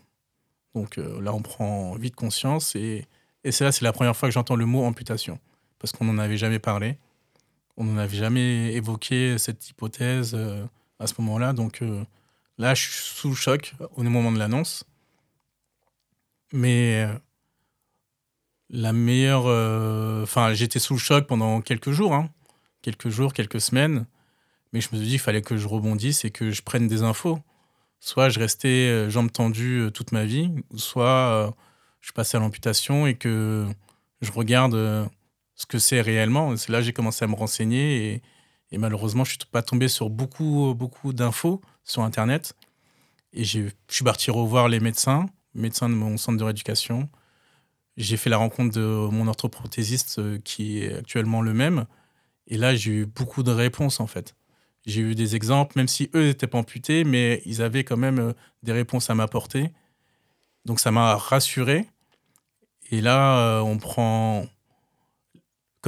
Donc 0.75 0.99
euh, 0.99 1.21
là, 1.21 1.35
on 1.35 1.42
prend 1.42 1.97
vite 1.97 2.14
conscience 2.14 2.76
et, 2.76 3.04
et 3.44 3.52
c'est 3.52 3.64
là, 3.64 3.73
c'est 3.73 3.85
la 3.85 3.92
première 3.92 4.16
fois 4.16 4.28
que 4.28 4.33
j'entends 4.33 4.56
le 4.56 4.66
mot 4.66 4.85
amputation 4.85 5.38
parce 5.78 5.92
qu'on 5.92 6.04
n'en 6.04 6.18
avait 6.18 6.37
jamais 6.37 6.58
parlé. 6.58 6.97
On 7.76 7.85
n'en 7.85 7.99
avait 7.99 8.16
jamais 8.16 8.73
évoqué 8.75 9.38
cette 9.38 9.68
hypothèse 9.70 10.35
euh, 10.35 10.64
à 10.99 11.06
ce 11.06 11.14
moment-là. 11.18 11.52
Donc 11.52 11.82
euh, 11.82 12.04
là, 12.58 12.75
je 12.75 12.82
suis 12.82 12.92
sous 12.92 13.28
le 13.28 13.35
choc 13.35 13.75
au 13.97 14.02
moment 14.02 14.32
de 14.32 14.38
l'annonce. 14.38 14.85
Mais 16.52 17.06
la 18.70 18.92
meilleure. 18.94 19.44
Enfin, 20.23 20.54
j'étais 20.54 20.78
sous 20.78 20.94
le 20.94 20.99
choc 20.99 21.26
pendant 21.26 21.61
quelques 21.61 21.90
jours, 21.90 22.14
hein. 22.14 22.30
quelques 22.82 23.11
jours, 23.11 23.35
quelques 23.35 23.61
semaines. 23.61 24.06
Mais 24.73 24.80
je 24.80 24.88
me 24.92 24.99
suis 24.99 25.06
dit 25.06 25.11
qu'il 25.12 25.20
fallait 25.20 25.42
que 25.42 25.56
je 25.56 25.66
rebondisse 25.66 26.25
et 26.25 26.30
que 26.30 26.50
je 26.50 26.62
prenne 26.62 26.88
des 26.88 27.02
infos. 27.02 27.38
Soit 28.00 28.28
je 28.28 28.38
restais 28.38 28.88
euh, 28.88 29.11
jambes 29.11 29.32
tendues 29.32 29.80
euh, 29.80 29.90
toute 29.90 30.12
ma 30.12 30.25
vie, 30.25 30.50
soit 30.76 31.06
euh, 31.06 31.50
je 32.00 32.12
passais 32.12 32.37
à 32.37 32.40
l'amputation 32.40 33.06
et 33.06 33.14
que 33.14 33.66
je 34.20 34.30
regarde 34.30 34.76
ce 35.59 35.67
que 35.67 35.79
c'est 35.79 36.00
réellement. 36.00 36.55
Là 36.69 36.81
j'ai 36.81 36.95
commencé 36.95 37.27
à 37.27 37.29
me 37.29 37.35
renseigner 37.35 38.23
et, 38.73 38.79
malheureusement, 38.79 39.25
je 39.25 39.31
suis 39.31 39.38
pas 39.50 39.62
tombé 39.62 39.88
sur 39.88 40.09
beaucoup, 40.09 40.75
beaucoup 40.75 41.12
d'infos 41.12 41.61
sur 41.85 42.03
Internet. 42.03 42.55
Et 43.35 43.45
je 43.45 43.69
suis 43.88 44.05
parti 44.05 44.31
revoir 44.31 44.69
les 44.69 44.81
médecins, 44.81 45.27
médecins 45.55 45.91
de 45.91 45.95
mon 45.95 46.17
centre 46.17 46.38
de 46.38 46.45
rééducation. 46.45 47.11
J'ai 47.99 48.17
fait 48.17 48.31
la 48.31 48.38
rencontre 48.38 48.75
de 48.75 49.09
mon 49.11 49.27
orthoprothésiste 49.27 50.43
qui 50.45 50.79
est 50.79 50.95
actuellement 50.95 51.43
le 51.43 51.53
même. 51.53 51.87
Et 52.47 52.57
là, 52.57 52.75
j'ai 52.75 52.93
eu 52.93 53.07
beaucoup 53.07 53.43
de 53.43 53.50
réponses 53.50 54.00
en 54.00 54.07
fait. 54.07 54.35
J'ai 54.87 55.03
eu 55.03 55.15
des 55.15 55.37
exemples, 55.37 55.75
même 55.77 55.88
si 55.88 56.09
eux 56.15 56.25
n'étaient 56.25 56.47
pas 56.47 56.59
amputés, 56.59 57.05
mais 57.05 57.43
ils 57.45 57.61
avaient 57.61 57.85
quand 57.85 57.99
même 57.99 58.19
euh, 58.19 58.33
des 58.62 58.73
réponses 58.73 59.11
à 59.11 59.15
m'apporter. 59.15 59.71
Donc 60.65 60.81
ça 60.81 60.91
m'a 60.91 61.17
rassuré. 61.17 61.87
Et 62.91 63.03
là, 63.03 63.38
euh, 63.38 63.61
on 63.61 63.77
prend, 63.77 64.47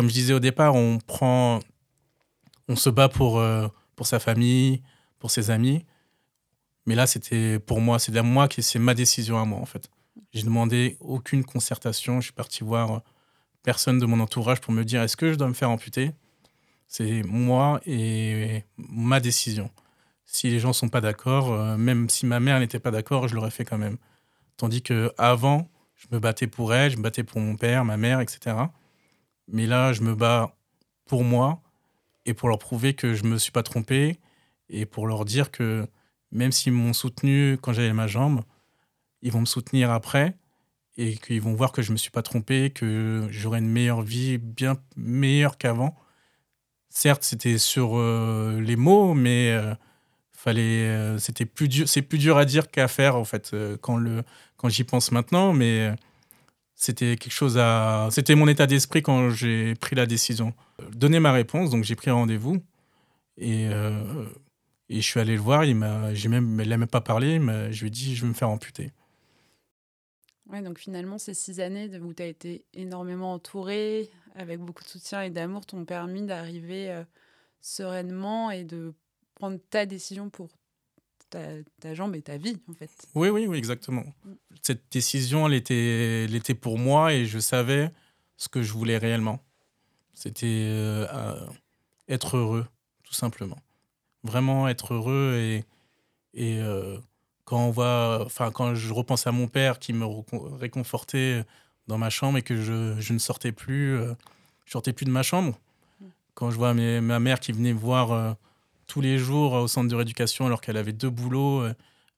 comme 0.00 0.08
je 0.08 0.14
disais 0.14 0.32
au 0.32 0.40
départ, 0.40 0.76
on 0.76 0.96
prend, 0.96 1.60
on 2.68 2.74
se 2.74 2.88
bat 2.88 3.10
pour, 3.10 3.38
euh, 3.38 3.68
pour 3.96 4.06
sa 4.06 4.18
famille, 4.18 4.80
pour 5.18 5.30
ses 5.30 5.50
amis. 5.50 5.84
Mais 6.86 6.94
là, 6.94 7.06
c'était 7.06 7.58
pour 7.58 7.82
moi, 7.82 7.98
c'est 7.98 8.10
moi 8.22 8.48
qui, 8.48 8.62
c'est 8.62 8.78
ma 8.78 8.94
décision 8.94 9.38
à 9.38 9.44
moi 9.44 9.58
en 9.58 9.66
fait. 9.66 9.90
J'ai 10.32 10.42
demandé 10.42 10.96
aucune 11.00 11.44
concertation. 11.44 12.18
Je 12.22 12.28
suis 12.28 12.32
parti 12.32 12.64
voir 12.64 13.02
personne 13.62 13.98
de 13.98 14.06
mon 14.06 14.20
entourage 14.20 14.62
pour 14.62 14.72
me 14.72 14.86
dire 14.86 15.02
est-ce 15.02 15.18
que 15.18 15.32
je 15.32 15.36
dois 15.36 15.48
me 15.48 15.52
faire 15.52 15.68
amputer? 15.68 16.12
C'est 16.88 17.22
moi 17.24 17.82
et 17.84 18.64
ma 18.78 19.20
décision. 19.20 19.70
Si 20.24 20.48
les 20.48 20.60
gens 20.60 20.72
sont 20.72 20.88
pas 20.88 21.02
d'accord, 21.02 21.52
euh, 21.52 21.76
même 21.76 22.08
si 22.08 22.24
ma 22.24 22.40
mère 22.40 22.58
n'était 22.58 22.80
pas 22.80 22.90
d'accord, 22.90 23.28
je 23.28 23.34
l'aurais 23.34 23.50
fait 23.50 23.66
quand 23.66 23.76
même. 23.76 23.98
Tandis 24.56 24.80
que 24.80 25.12
avant, 25.18 25.68
je 25.94 26.06
me 26.10 26.18
battais 26.18 26.46
pour 26.46 26.72
elle, 26.72 26.90
je 26.90 26.96
me 26.96 27.02
battais 27.02 27.22
pour 27.22 27.42
mon 27.42 27.56
père, 27.56 27.84
ma 27.84 27.98
mère, 27.98 28.20
etc. 28.20 28.56
Mais 29.50 29.66
là, 29.66 29.92
je 29.92 30.02
me 30.02 30.14
bats 30.14 30.56
pour 31.06 31.24
moi 31.24 31.60
et 32.26 32.34
pour 32.34 32.48
leur 32.48 32.58
prouver 32.58 32.94
que 32.94 33.14
je 33.14 33.24
ne 33.24 33.30
me 33.30 33.38
suis 33.38 33.52
pas 33.52 33.62
trompé 33.62 34.18
et 34.68 34.86
pour 34.86 35.06
leur 35.06 35.24
dire 35.24 35.50
que 35.50 35.86
même 36.32 36.52
s'ils 36.52 36.72
m'ont 36.72 36.92
soutenu 36.92 37.58
quand 37.60 37.72
j'avais 37.72 37.92
ma 37.92 38.06
jambe, 38.06 38.42
ils 39.22 39.32
vont 39.32 39.40
me 39.40 39.46
soutenir 39.46 39.90
après 39.90 40.36
et 40.96 41.16
qu'ils 41.16 41.40
vont 41.40 41.54
voir 41.54 41.72
que 41.72 41.82
je 41.82 41.90
ne 41.90 41.94
me 41.94 41.98
suis 41.98 42.10
pas 42.10 42.22
trompé, 42.22 42.70
que 42.70 43.26
j'aurai 43.30 43.58
une 43.58 43.68
meilleure 43.68 44.02
vie, 44.02 44.38
bien 44.38 44.76
meilleure 44.96 45.58
qu'avant. 45.58 45.96
Certes, 46.88 47.24
c'était 47.24 47.58
sur 47.58 47.96
euh, 47.96 48.60
les 48.60 48.76
mots, 48.76 49.14
mais 49.14 49.52
euh, 49.52 49.74
fallait, 50.32 50.88
euh, 50.88 51.18
c'était 51.18 51.46
plus 51.46 51.68
dur, 51.68 51.88
c'est 51.88 52.02
plus 52.02 52.18
dur 52.18 52.36
à 52.36 52.44
dire 52.44 52.70
qu'à 52.70 52.88
faire 52.88 53.16
en 53.16 53.24
fait 53.24 53.54
quand 53.80 53.96
le, 53.96 54.24
quand 54.56 54.68
j'y 54.68 54.84
pense 54.84 55.12
maintenant, 55.12 55.52
mais 55.52 55.94
c'était 56.80 57.16
quelque 57.16 57.32
chose 57.32 57.58
à, 57.58 58.08
c'était 58.10 58.34
mon 58.34 58.48
état 58.48 58.66
d'esprit 58.66 59.02
quand 59.02 59.30
j'ai 59.30 59.74
pris 59.74 59.94
la 59.94 60.06
décision. 60.06 60.54
Donner 60.92 61.20
ma 61.20 61.32
réponse, 61.32 61.70
donc 61.70 61.84
j'ai 61.84 61.94
pris 61.94 62.10
rendez-vous 62.10 62.62
et 63.36 63.68
et 64.90 64.96
je 64.96 65.06
suis 65.06 65.20
allé 65.20 65.36
le 65.36 65.40
voir, 65.40 65.64
il 65.64 65.76
m'a, 65.76 66.12
j'ai 66.14 66.28
même, 66.28 66.60
il 66.60 66.68
même 66.68 66.86
pas 66.88 67.00
parlé, 67.00 67.38
mais 67.38 67.72
je 67.72 67.82
lui 67.82 67.86
ai 67.86 67.90
dit, 67.90 68.16
je 68.16 68.22
vais 68.22 68.28
me 68.28 68.34
faire 68.34 68.50
amputer. 68.50 68.90
Ouais, 70.50 70.62
donc 70.62 70.80
finalement, 70.80 71.16
ces 71.16 71.32
six 71.32 71.60
années 71.60 71.88
où 72.00 72.12
tu 72.12 72.24
as 72.24 72.26
été 72.26 72.64
énormément 72.74 73.32
entouré, 73.32 74.10
avec 74.34 74.58
beaucoup 74.58 74.82
de 74.82 74.88
soutien 74.88 75.22
et 75.22 75.30
d'amour, 75.30 75.64
t'ont 75.64 75.84
permis 75.84 76.22
d'arriver 76.22 76.90
euh, 76.90 77.04
sereinement 77.60 78.50
et 78.50 78.64
de 78.64 78.92
prendre 79.36 79.60
ta 79.70 79.86
décision 79.86 80.28
pour 80.28 80.48
ta, 81.30 81.94
jambe 81.94 82.14
et 82.16 82.22
ta 82.22 82.36
vie, 82.36 82.58
en 82.68 82.74
fait. 82.74 82.90
Oui, 83.14 83.28
oui, 83.28 83.46
oui, 83.46 83.58
exactement. 83.58 84.04
Mm. 84.24 84.32
Cette 84.62 84.82
décision, 84.90 85.46
elle 85.46 85.54
était, 85.54 86.24
elle 86.24 86.34
était 86.34 86.54
pour 86.54 86.78
moi 86.78 87.12
et 87.12 87.26
je 87.26 87.38
savais 87.38 87.90
ce 88.36 88.48
que 88.48 88.62
je 88.62 88.72
voulais 88.72 88.98
réellement. 88.98 89.40
C'était 90.14 90.46
euh, 90.46 91.06
être 92.08 92.36
heureux, 92.36 92.66
tout 93.04 93.14
simplement 93.14 93.58
vraiment 94.22 94.68
être 94.68 94.94
heureux 94.94 95.36
et, 95.36 95.64
et 96.34 96.60
euh, 96.60 96.98
quand 97.44 97.66
on 97.66 97.70
va, 97.70 98.20
enfin 98.24 98.50
quand 98.50 98.74
je 98.74 98.92
repense 98.92 99.26
à 99.26 99.32
mon 99.32 99.48
père 99.48 99.78
qui 99.78 99.92
me 99.92 100.06
réconfortait 100.58 101.44
dans 101.86 101.98
ma 101.98 102.10
chambre 102.10 102.38
et 102.38 102.42
que 102.42 102.56
je, 102.56 102.96
je 102.98 103.12
ne 103.12 103.18
sortais 103.18 103.52
plus, 103.52 103.96
euh, 103.96 104.14
je 104.64 104.72
sortais 104.72 104.92
plus 104.92 105.06
de 105.06 105.10
ma 105.10 105.22
chambre. 105.22 105.58
Quand 106.34 106.50
je 106.50 106.56
vois 106.56 106.72
ma 106.72 107.18
mère 107.18 107.40
qui 107.40 107.52
venait 107.52 107.74
me 107.74 107.78
voir 107.78 108.36
tous 108.90 109.00
les 109.00 109.18
jours 109.18 109.52
au 109.52 109.68
centre 109.68 109.88
de 109.88 109.94
rééducation 109.94 110.46
alors 110.46 110.60
qu'elle 110.60 110.76
avait 110.76 110.92
deux 110.92 111.10
boulots, 111.10 111.62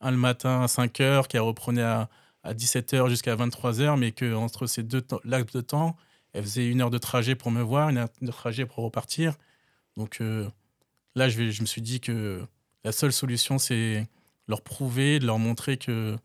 un 0.00 0.10
le 0.10 0.16
matin 0.16 0.62
à 0.62 0.68
5 0.68 1.00
heures, 1.00 1.28
qui 1.28 1.38
reprenait 1.38 1.82
à, 1.82 2.08
à 2.42 2.54
17 2.54 2.94
heures 2.94 3.08
jusqu'à 3.08 3.34
23 3.36 3.80
heures, 3.80 3.96
mais 3.96 4.12
que 4.12 4.34
entre 4.34 4.66
ces 4.66 4.82
deux 4.82 5.04
lacs 5.24 5.52
de 5.52 5.60
temps, 5.60 5.96
elle 6.32 6.42
faisait 6.42 6.66
une 6.66 6.80
heure 6.80 6.90
de 6.90 6.98
trajet 6.98 7.34
pour 7.34 7.50
me 7.50 7.62
voir, 7.62 7.90
une 7.90 7.98
heure 7.98 8.08
de 8.20 8.30
trajet 8.30 8.66
pour 8.66 8.84
repartir. 8.84 9.34
Donc 9.96 10.20
Là, 11.14 11.28
je, 11.28 11.50
je 11.50 11.60
me 11.60 11.66
suis 11.66 11.82
dit 11.82 12.00
que 12.00 12.42
la 12.84 12.92
seule 12.92 13.12
solution, 13.12 13.58
c'est 13.58 14.06
leur 14.48 14.62
prouver, 14.62 15.18
de 15.18 15.26
leur 15.26 15.38
montrer 15.38 15.76
que 15.76 16.16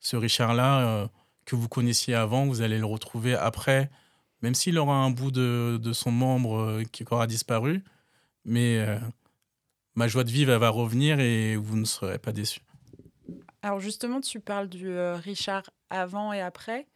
ce 0.00 0.16
Richard-là, 0.16 0.80
euh, 0.80 1.08
que 1.44 1.56
vous 1.56 1.68
connaissiez 1.68 2.14
avant, 2.14 2.46
vous 2.46 2.62
allez 2.62 2.78
le 2.78 2.86
retrouver 2.86 3.34
après, 3.34 3.90
même 4.42 4.54
s'il 4.54 4.78
aura 4.78 4.94
un 4.94 5.10
bout 5.10 5.30
de, 5.30 5.78
de 5.80 5.92
son 5.92 6.10
membre 6.10 6.58
euh, 6.58 6.84
qui 6.90 7.04
aura 7.10 7.26
disparu. 7.26 7.84
Mais 8.46 8.78
euh, 8.78 8.98
ma 9.94 10.08
joie 10.08 10.24
de 10.24 10.30
vivre, 10.30 10.52
elle 10.52 10.60
va 10.60 10.70
revenir 10.70 11.20
et 11.20 11.56
vous 11.56 11.76
ne 11.76 11.84
serez 11.84 12.18
pas 12.18 12.32
déçus. 12.32 12.62
Alors 13.62 13.80
justement, 13.80 14.20
tu 14.20 14.40
parles 14.40 14.68
du 14.68 14.96
Richard 14.98 15.70
avant 15.90 16.32
et 16.32 16.40
après. 16.40 16.86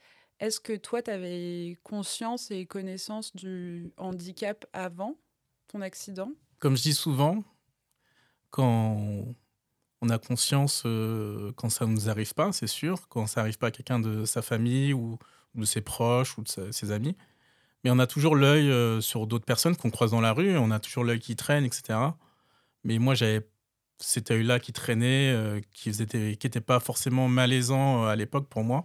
Est-ce 0.40 0.60
que 0.60 0.74
toi, 0.76 1.02
tu 1.02 1.10
avais 1.10 1.78
conscience 1.82 2.50
et 2.50 2.66
connaissance 2.66 3.34
du 3.36 3.92
handicap 3.96 4.66
avant 4.72 5.16
ton 5.68 5.80
accident? 5.80 6.30
Comme 6.58 6.76
je 6.76 6.82
dis 6.82 6.94
souvent, 6.94 7.44
quand 8.50 9.24
on 10.00 10.08
a 10.10 10.18
conscience, 10.18 10.82
euh, 10.86 11.52
quand 11.56 11.70
ça 11.70 11.86
ne 11.86 11.92
nous 11.92 12.08
arrive 12.08 12.34
pas, 12.34 12.52
c'est 12.52 12.66
sûr, 12.66 13.08
quand 13.08 13.26
ça 13.26 13.40
n'arrive 13.40 13.58
pas 13.58 13.68
à 13.68 13.70
quelqu'un 13.70 14.00
de 14.00 14.24
sa 14.24 14.42
famille 14.42 14.92
ou, 14.92 15.18
de 15.54 15.64
ses 15.64 15.80
proches 15.80 16.36
ou 16.36 16.42
de 16.42 16.72
ses 16.72 16.90
amis, 16.90 17.16
mais 17.84 17.90
on 17.90 17.98
a 17.98 18.06
toujours 18.06 18.34
l'œil 18.34 18.70
euh, 18.70 19.00
sur 19.00 19.26
d'autres 19.26 19.44
personnes 19.44 19.76
qu'on 19.76 19.90
croise 19.90 20.10
dans 20.10 20.20
la 20.20 20.32
rue, 20.32 20.56
on 20.58 20.70
a 20.70 20.80
toujours 20.80 21.04
l'œil 21.04 21.20
qui 21.20 21.36
traîne, 21.36 21.64
etc. 21.64 21.98
Mais 22.84 22.98
moi, 22.98 23.14
j'avais 23.14 23.46
cet 23.98 24.30
œil-là 24.30 24.60
qui 24.60 24.72
traînait, 24.72 25.32
euh, 25.32 25.60
qui 25.72 25.90
n'était 25.90 26.36
qui 26.36 26.48
pas 26.60 26.80
forcément 26.80 27.28
malaisant 27.28 28.04
à 28.04 28.16
l'époque 28.16 28.48
pour 28.48 28.64
moi. 28.64 28.84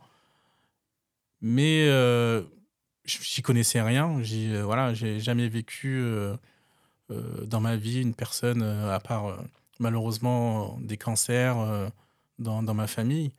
Mais 1.41 1.87
j'y 3.05 3.41
connaissais 3.41 3.81
rien, 3.81 4.21
voilà, 4.63 4.93
j'ai 4.93 5.19
jamais 5.19 5.47
vécu 5.47 6.03
euh, 7.11 7.45
dans 7.45 7.59
ma 7.59 7.75
vie 7.75 8.01
une 8.01 8.13
personne, 8.13 8.61
euh, 8.61 8.93
à 8.93 8.99
part 8.99 9.27
euh, 9.27 9.37
malheureusement 9.79 10.77
des 10.81 10.97
cancers 10.97 11.57
dans, 12.37 12.61
dans, 12.61 12.73
ma 12.73 12.87
famille. 12.87 13.31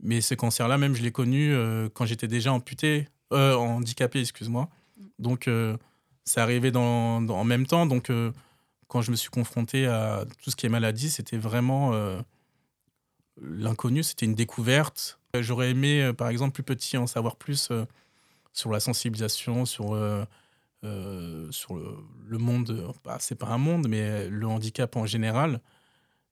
Mais 0.00 0.20
ce 0.20 0.34
cancer-là, 0.34 0.78
même, 0.78 0.96
je 0.96 1.02
l'ai 1.02 1.12
connu 1.12 1.54
quand 1.92 2.06
j'étais 2.06 2.26
déjà 2.26 2.52
amputé, 2.54 3.06
handicapé, 3.30 4.20
excuse-moi. 4.20 4.70
Donc, 5.18 5.50
ça 6.24 6.42
arrivait 6.42 6.70
dans, 6.70 7.28
en 7.28 7.44
même 7.44 7.66
temps. 7.66 7.84
Donc, 7.84 8.10
quand 8.90 9.00
je 9.00 9.10
me 9.10 9.16
suis 9.16 9.30
confronté 9.30 9.86
à 9.86 10.26
tout 10.42 10.50
ce 10.50 10.56
qui 10.56 10.66
est 10.66 10.68
maladie, 10.68 11.10
c'était 11.10 11.38
vraiment 11.38 11.92
l'inconnu, 13.40 14.02
c'était 14.02 14.26
une 14.26 14.34
découverte. 14.34 15.18
J'aurais 15.32 15.70
aimé, 15.70 16.12
par 16.12 16.28
exemple, 16.28 16.52
plus 16.52 16.64
petit, 16.64 16.98
en 16.98 17.06
savoir 17.06 17.36
plus 17.36 17.70
sur 18.52 18.70
la 18.70 18.80
sensibilisation, 18.80 19.64
sur 19.64 19.96
euh, 20.82 21.50
sur 21.52 21.74
le, 21.74 22.38
monde, 22.38 22.94
bah, 23.04 23.18
c'est 23.20 23.34
pas 23.34 23.48
un 23.48 23.58
monde, 23.58 23.86
mais 23.86 24.28
le 24.28 24.46
handicap 24.46 24.96
en 24.96 25.04
général. 25.04 25.60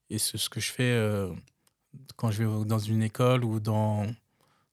Et 0.09 0.17
c'est 0.17 0.37
ce 0.37 0.49
que 0.49 0.59
je 0.59 0.71
fais 0.71 0.91
euh, 0.91 1.31
quand 2.15 2.31
je 2.31 2.43
vais 2.43 2.65
dans 2.65 2.79
une 2.79 3.03
école 3.03 3.43
ou 3.43 3.59
dans, 3.59 4.07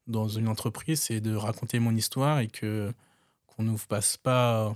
dans 0.06 0.28
une 0.28 0.48
entreprise, 0.48 1.02
c'est 1.02 1.20
de 1.20 1.34
raconter 1.34 1.78
mon 1.78 1.94
histoire 1.94 2.40
et 2.40 2.48
que 2.48 2.92
qu'on 3.46 3.64
ne 3.64 3.76
passe 3.76 4.16
pas, 4.16 4.74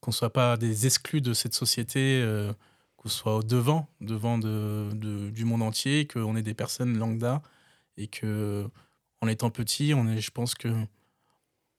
qu'on 0.00 0.12
soit 0.12 0.32
pas 0.32 0.56
des 0.56 0.86
exclus 0.86 1.20
de 1.20 1.34
cette 1.34 1.54
société, 1.54 2.20
euh, 2.22 2.52
qu'on 2.96 3.08
soit 3.08 3.36
au 3.36 3.42
devant, 3.42 3.88
devant 4.00 4.38
de, 4.38 4.90
du 5.30 5.44
monde 5.44 5.62
entier, 5.62 6.06
qu'on 6.06 6.36
est 6.36 6.42
des 6.42 6.54
personnes 6.54 6.98
lambda 6.98 7.42
et 7.96 8.08
que 8.08 8.68
en 9.20 9.28
étant 9.28 9.50
petit, 9.50 9.92
on 9.94 10.08
est, 10.08 10.20
je 10.20 10.30
pense 10.30 10.54
que 10.54 10.68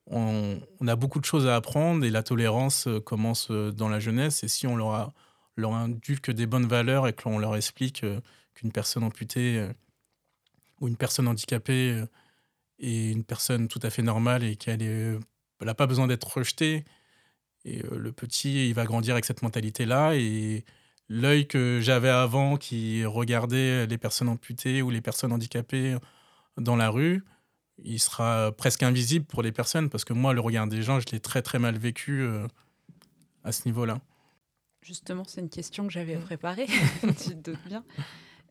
on, 0.07 0.59
a 0.87 0.95
beaucoup 0.95 1.19
de 1.19 1.25
choses 1.25 1.47
à 1.47 1.55
apprendre 1.55 2.03
et 2.05 2.09
la 2.09 2.23
tolérance 2.23 2.87
euh, 2.87 2.99
commence 2.99 3.49
euh, 3.49 3.71
dans 3.71 3.87
la 3.87 3.99
jeunesse. 3.99 4.43
Et 4.43 4.47
si 4.47 4.67
on 4.67 4.75
leur, 4.75 4.93
a, 4.93 5.13
leur 5.55 5.71
que 6.21 6.31
des 6.31 6.45
bonnes 6.45 6.67
valeurs 6.67 7.07
et 7.07 7.13
qu'on 7.13 7.39
leur 7.39 7.55
explique 7.55 8.05
qu'une 8.53 8.71
personne 8.71 9.03
amputée 9.03 9.69
ou 10.79 10.87
une 10.87 10.97
personne 10.97 11.27
handicapée 11.27 12.03
est 12.79 13.11
une 13.11 13.23
personne 13.23 13.67
tout 13.67 13.79
à 13.83 13.89
fait 13.89 14.01
normale 14.01 14.43
et 14.43 14.55
qu'elle 14.55 15.19
n'a 15.61 15.73
pas 15.75 15.87
besoin 15.87 16.07
d'être 16.07 16.37
rejetée, 16.37 16.83
et 17.65 17.83
le 17.83 18.11
petit, 18.11 18.69
il 18.69 18.73
va 18.73 18.85
grandir 18.85 19.13
avec 19.13 19.25
cette 19.25 19.41
mentalité-là. 19.41 20.15
Et 20.15 20.65
l'œil 21.09 21.47
que 21.47 21.79
j'avais 21.81 22.09
avant 22.09 22.57
qui 22.57 23.05
regardait 23.05 23.85
les 23.85 23.97
personnes 23.97 24.29
amputées 24.29 24.81
ou 24.81 24.89
les 24.89 25.01
personnes 25.01 25.31
handicapées 25.31 25.97
dans 26.57 26.75
la 26.75 26.89
rue, 26.89 27.23
il 27.83 27.99
sera 27.99 28.51
presque 28.51 28.83
invisible 28.83 29.25
pour 29.25 29.41
les 29.41 29.51
personnes 29.51 29.89
parce 29.89 30.05
que 30.05 30.13
moi, 30.13 30.33
le 30.33 30.41
regard 30.41 30.67
des 30.67 30.81
gens, 30.81 30.99
je 30.99 31.07
l'ai 31.11 31.19
très 31.19 31.41
très 31.41 31.59
mal 31.59 31.77
vécu 31.77 32.21
euh, 32.21 32.47
à 33.43 33.51
ce 33.51 33.65
niveau-là. 33.65 33.99
Justement, 34.81 35.23
c'est 35.25 35.41
une 35.41 35.49
question 35.49 35.85
que 35.85 35.93
j'avais 35.93 36.17
préparée, 36.17 36.65
tu 37.01 37.35
te 37.35 37.51
doutes 37.51 37.63
bien. 37.67 37.83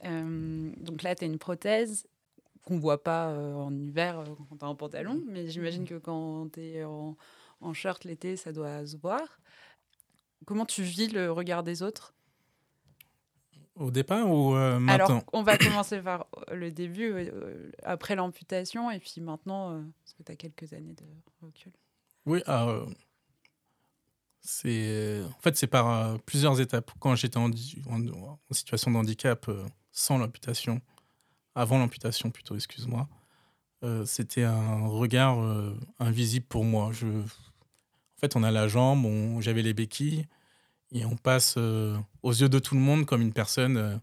Euh, 0.04 0.70
donc 0.80 1.02
là, 1.02 1.14
tu 1.14 1.24
as 1.24 1.26
une 1.26 1.38
prothèse 1.38 2.06
qu'on 2.62 2.74
ne 2.74 2.80
voit 2.80 3.02
pas 3.02 3.30
euh, 3.30 3.54
en 3.54 3.76
hiver 3.76 4.24
quand 4.48 4.56
tu 4.56 4.64
as 4.64 4.68
un 4.68 4.74
pantalon, 4.74 5.22
mais 5.28 5.48
j'imagine 5.48 5.84
que 5.84 5.98
quand 5.98 6.52
tu 6.52 6.60
es 6.60 6.84
en, 6.84 7.16
en 7.60 7.72
shirt 7.74 8.04
l'été, 8.04 8.36
ça 8.36 8.52
doit 8.52 8.86
se 8.86 8.96
voir. 8.96 9.40
Comment 10.46 10.66
tu 10.66 10.82
vis 10.82 11.08
le 11.08 11.30
regard 11.30 11.62
des 11.62 11.82
autres? 11.82 12.14
Au 13.80 13.90
départ 13.90 14.28
ou 14.28 14.54
euh, 14.54 14.78
maintenant? 14.78 15.04
Alors, 15.06 15.24
on 15.32 15.42
va 15.42 15.56
commencer 15.56 16.00
par 16.00 16.26
euh, 16.50 16.54
le 16.54 16.70
début, 16.70 17.12
euh, 17.14 17.70
après 17.82 18.14
l'amputation, 18.14 18.90
et 18.90 18.98
puis 18.98 19.20
maintenant, 19.20 19.82
parce 20.02 20.12
que 20.14 20.22
tu 20.22 20.32
as 20.32 20.36
quelques 20.36 20.72
années 20.72 20.92
de 20.92 21.04
recul. 21.40 21.72
Oui, 22.26 22.42
c'est 24.42 25.22
en 25.22 25.40
fait 25.40 25.56
c'est 25.56 25.66
par 25.66 26.18
plusieurs 26.20 26.60
étapes. 26.60 26.90
Quand 26.98 27.14
j'étais 27.14 27.38
en, 27.38 27.50
situation 28.50 28.90
de 28.90 28.96
handicap 28.96 29.50
sans 29.92 30.18
l'amputation, 30.18 30.80
avant 31.54 31.78
l'amputation 31.78 32.30
plutôt, 32.30 32.56
excuse-moi, 32.56 33.08
c'était 34.04 34.44
un 34.44 34.86
regard 34.88 35.38
invisible 35.98 36.46
pour 36.46 36.64
moi. 36.64 36.90
Je, 36.92 37.06
en 38.20 38.26
fait, 38.26 38.36
on 38.36 38.42
a 38.42 38.50
la 38.50 38.68
jambe, 38.68 39.06
j'avais 39.40 39.62
les 39.62 39.72
béquilles, 39.72 40.26
et 40.92 41.06
on 41.06 41.16
passe 41.16 41.54
euh, 41.56 41.96
aux 42.22 42.32
yeux 42.32 42.50
de 42.50 42.58
tout 42.58 42.74
le 42.74 42.80
monde 42.82 43.06
comme 43.06 43.22
une 43.22 43.32
personne, 43.32 43.78
euh, 43.78 43.96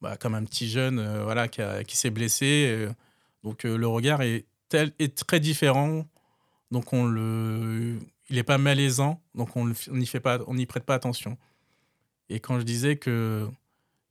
bah, 0.00 0.16
comme 0.16 0.34
un 0.34 0.44
petit 0.44 0.66
jeune 0.66 0.98
euh, 0.98 1.24
voilà, 1.24 1.46
qui, 1.46 1.96
s'est 1.98 2.08
blessé. 2.08 2.88
donc 3.44 3.64
le 3.64 3.86
regard 3.86 4.22
est 4.22 4.46
tel, 4.70 4.92
très 5.14 5.40
différent. 5.40 6.06
Donc, 6.70 6.94
on 6.94 7.04
le, 7.04 7.98
il 8.30 8.36
n'est 8.36 8.44
pas 8.44 8.56
malaisant. 8.56 9.20
Donc, 9.34 9.54
on 9.56 9.66
n'y 9.66 10.08
on 10.46 10.54
n'y 10.54 10.66
prête 10.66 10.84
pas 10.84 10.94
attention. 10.94 11.36
Et 12.30 12.40
quand 12.40 12.58
je 12.58 12.64
disais 12.64 12.96
que 12.96 13.46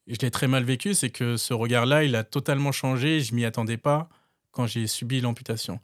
je 0.06 0.18
l'ai 0.22 0.30
très 0.30 0.48
mal 0.48 0.64
vécu, 0.64 0.94
c'est 0.94 1.10
que 1.10 1.38
ce 1.38 1.56
regard-là, 1.56 2.04
il 2.04 2.16
a 2.16 2.24
totalement 2.24 2.72
changé. 2.72 3.22
Je 3.22 3.34
m'y 3.34 3.46
attendais 3.46 3.78
pas 3.78 4.10
quand 4.52 4.68
j'ai 4.68 4.86
subi 4.86 5.22
l'amputation. 5.22 5.80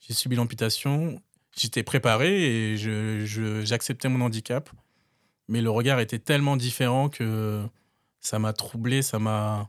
J'ai 0.00 0.14
subi 0.14 0.36
l'amputation, 0.36 1.20
j'étais 1.56 1.82
préparé 1.82 2.72
et 2.72 2.76
j'acceptais 2.76 4.08
je, 4.08 4.12
mon 4.12 4.24
handicap. 4.24 4.70
Mais 5.48 5.60
le 5.60 5.70
regard 5.70 6.00
était 6.00 6.18
tellement 6.18 6.56
différent 6.56 7.08
que 7.08 7.62
ça 8.20 8.38
m'a 8.38 8.52
troublé, 8.52 9.02
ça 9.02 9.18
m'a 9.18 9.68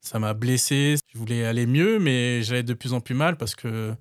ça 0.00 0.18
m'a 0.18 0.32
blessé. 0.34 0.96
Je 1.12 1.18
voulais 1.18 1.44
aller 1.44 1.66
mieux, 1.66 1.98
mais 1.98 2.42
j'allais 2.42 2.62
de 2.62 2.74
plus 2.74 2.94
en 2.94 3.00
plus 3.00 3.14
mal 3.14 3.36
parce 3.36 3.54
que 3.54 3.94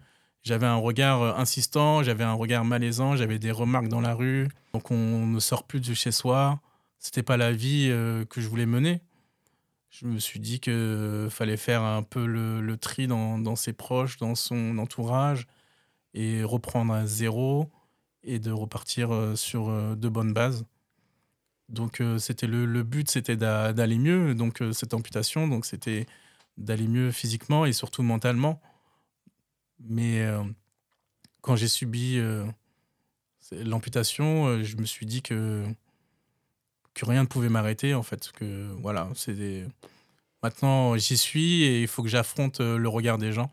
j'avais 0.44 0.68
un 0.68 0.78
regard 0.78 1.38
insistant, 1.40 2.04
j'avais 2.04 2.24
un 2.24 2.34
regard 2.34 2.64
malaisant, 2.64 3.16
j'avais 3.16 3.40
des 3.40 3.52
remarques 3.52 3.90
dans 3.90 4.02
la 4.02 4.14
rue. 4.14 4.48
Donc 4.74 4.92
on 4.92 5.26
ne 5.26 5.40
sort 5.40 5.66
plus 5.66 5.82
de 5.82 5.94
chez 5.94 6.12
soi. 6.12 6.62
C'était 7.00 7.24
pas 7.24 7.38
la 7.38 7.52
vie 7.52 7.88
euh, 7.90 8.26
que 8.26 8.42
je 8.42 8.48
voulais 8.48 8.66
mener 8.66 9.02
je 9.90 10.06
me 10.06 10.20
suis 10.20 10.40
dit 10.40 10.60
qu'il 10.60 11.28
fallait 11.30 11.58
faire 11.58 11.82
un 11.82 12.04
peu 12.04 12.26
le, 12.26 12.78
tri 12.78 13.08
dans, 13.08 13.56
ses 13.56 13.74
proches, 13.74 14.18
dans 14.18 14.36
son 14.36 14.78
entourage, 14.78 15.48
et 16.14 16.44
reprendre 16.44 16.94
à 16.94 17.06
zéro 17.06 17.70
et 18.24 18.40
de 18.40 18.52
repartir 18.52 19.14
euh, 19.14 19.36
sur 19.36 19.70
euh, 19.70 19.96
de 19.96 20.10
bonnes 20.10 20.34
bases. 20.34 20.66
Donc 21.70 22.02
euh, 22.02 22.18
c'était 22.18 22.48
le, 22.48 22.84
but, 22.84 23.10
c'était 23.10 23.38
d'aller 23.38 23.98
mieux. 23.98 24.34
Donc 24.34 24.64
cette 24.74 24.94
amputation, 24.94 25.48
donc 25.48 25.66
c'était 25.66 26.08
d'aller 26.58 26.88
mieux 26.88 27.12
physiquement 27.12 27.66
et 27.66 27.74
surtout 27.74 28.02
mentalement. 28.02 28.60
Mais 29.80 30.28
quand 31.42 31.56
j'ai 31.56 31.68
subi 31.68 32.20
l'amputation, 33.52 34.62
je 34.64 34.76
me 34.78 34.86
suis 34.86 35.06
dit 35.06 35.22
que 35.22 35.64
que 36.96 37.06
rien 37.06 37.22
ne 37.22 37.28
pouvait 37.28 37.50
m'arrêter 37.50 37.94
en 37.94 38.04
fait. 38.04 38.32
Que 38.32 38.68
voilà, 38.82 39.10
c'est 39.16 39.66
maintenant 40.42 40.98
j'y 40.98 41.18
suis 41.18 41.64
et 41.64 41.82
il 41.84 41.88
faut 41.88 42.02
que 42.02 42.10
j'affronte 42.10 42.60
le 42.60 42.90
regard 42.90 43.20
des 43.20 43.32
gens. 43.32 43.52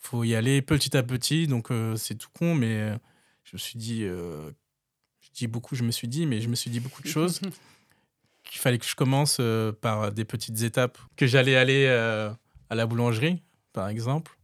Il 0.00 0.08
faut 0.08 0.24
y 0.24 0.34
aller 0.34 0.62
petit 0.62 0.96
à 0.96 1.02
petit. 1.02 1.46
Donc 1.46 1.70
euh, 1.70 1.96
c'est 1.96 2.14
tout 2.14 2.28
con, 2.32 2.54
mais 2.54 2.76
euh, 2.80 2.96
je 3.44 3.56
me 3.56 3.58
suis 3.58 3.78
dit, 3.78 4.02
je 4.02 5.30
dis 5.34 5.46
beaucoup, 5.46 5.74
je 5.74 5.82
me 5.82 5.90
suis 5.90 6.08
dit, 6.08 6.26
mais 6.26 6.40
je 6.40 6.48
me 6.48 6.54
suis 6.54 6.70
dit 6.70 6.80
beaucoup 6.80 7.02
de 7.02 7.08
choses. 7.08 7.40
qu'il 8.44 8.60
fallait 8.60 8.78
que 8.78 8.86
je 8.86 8.94
commence 8.94 9.40
par 9.80 10.12
des 10.12 10.24
petites 10.24 10.62
étapes, 10.62 10.98
que 11.16 11.26
j'allais 11.26 11.56
aller 11.56 11.88
à 11.88 12.74
la 12.74 12.86
boulangerie, 12.86 13.42
par 13.72 13.88
exemple, 13.88 14.38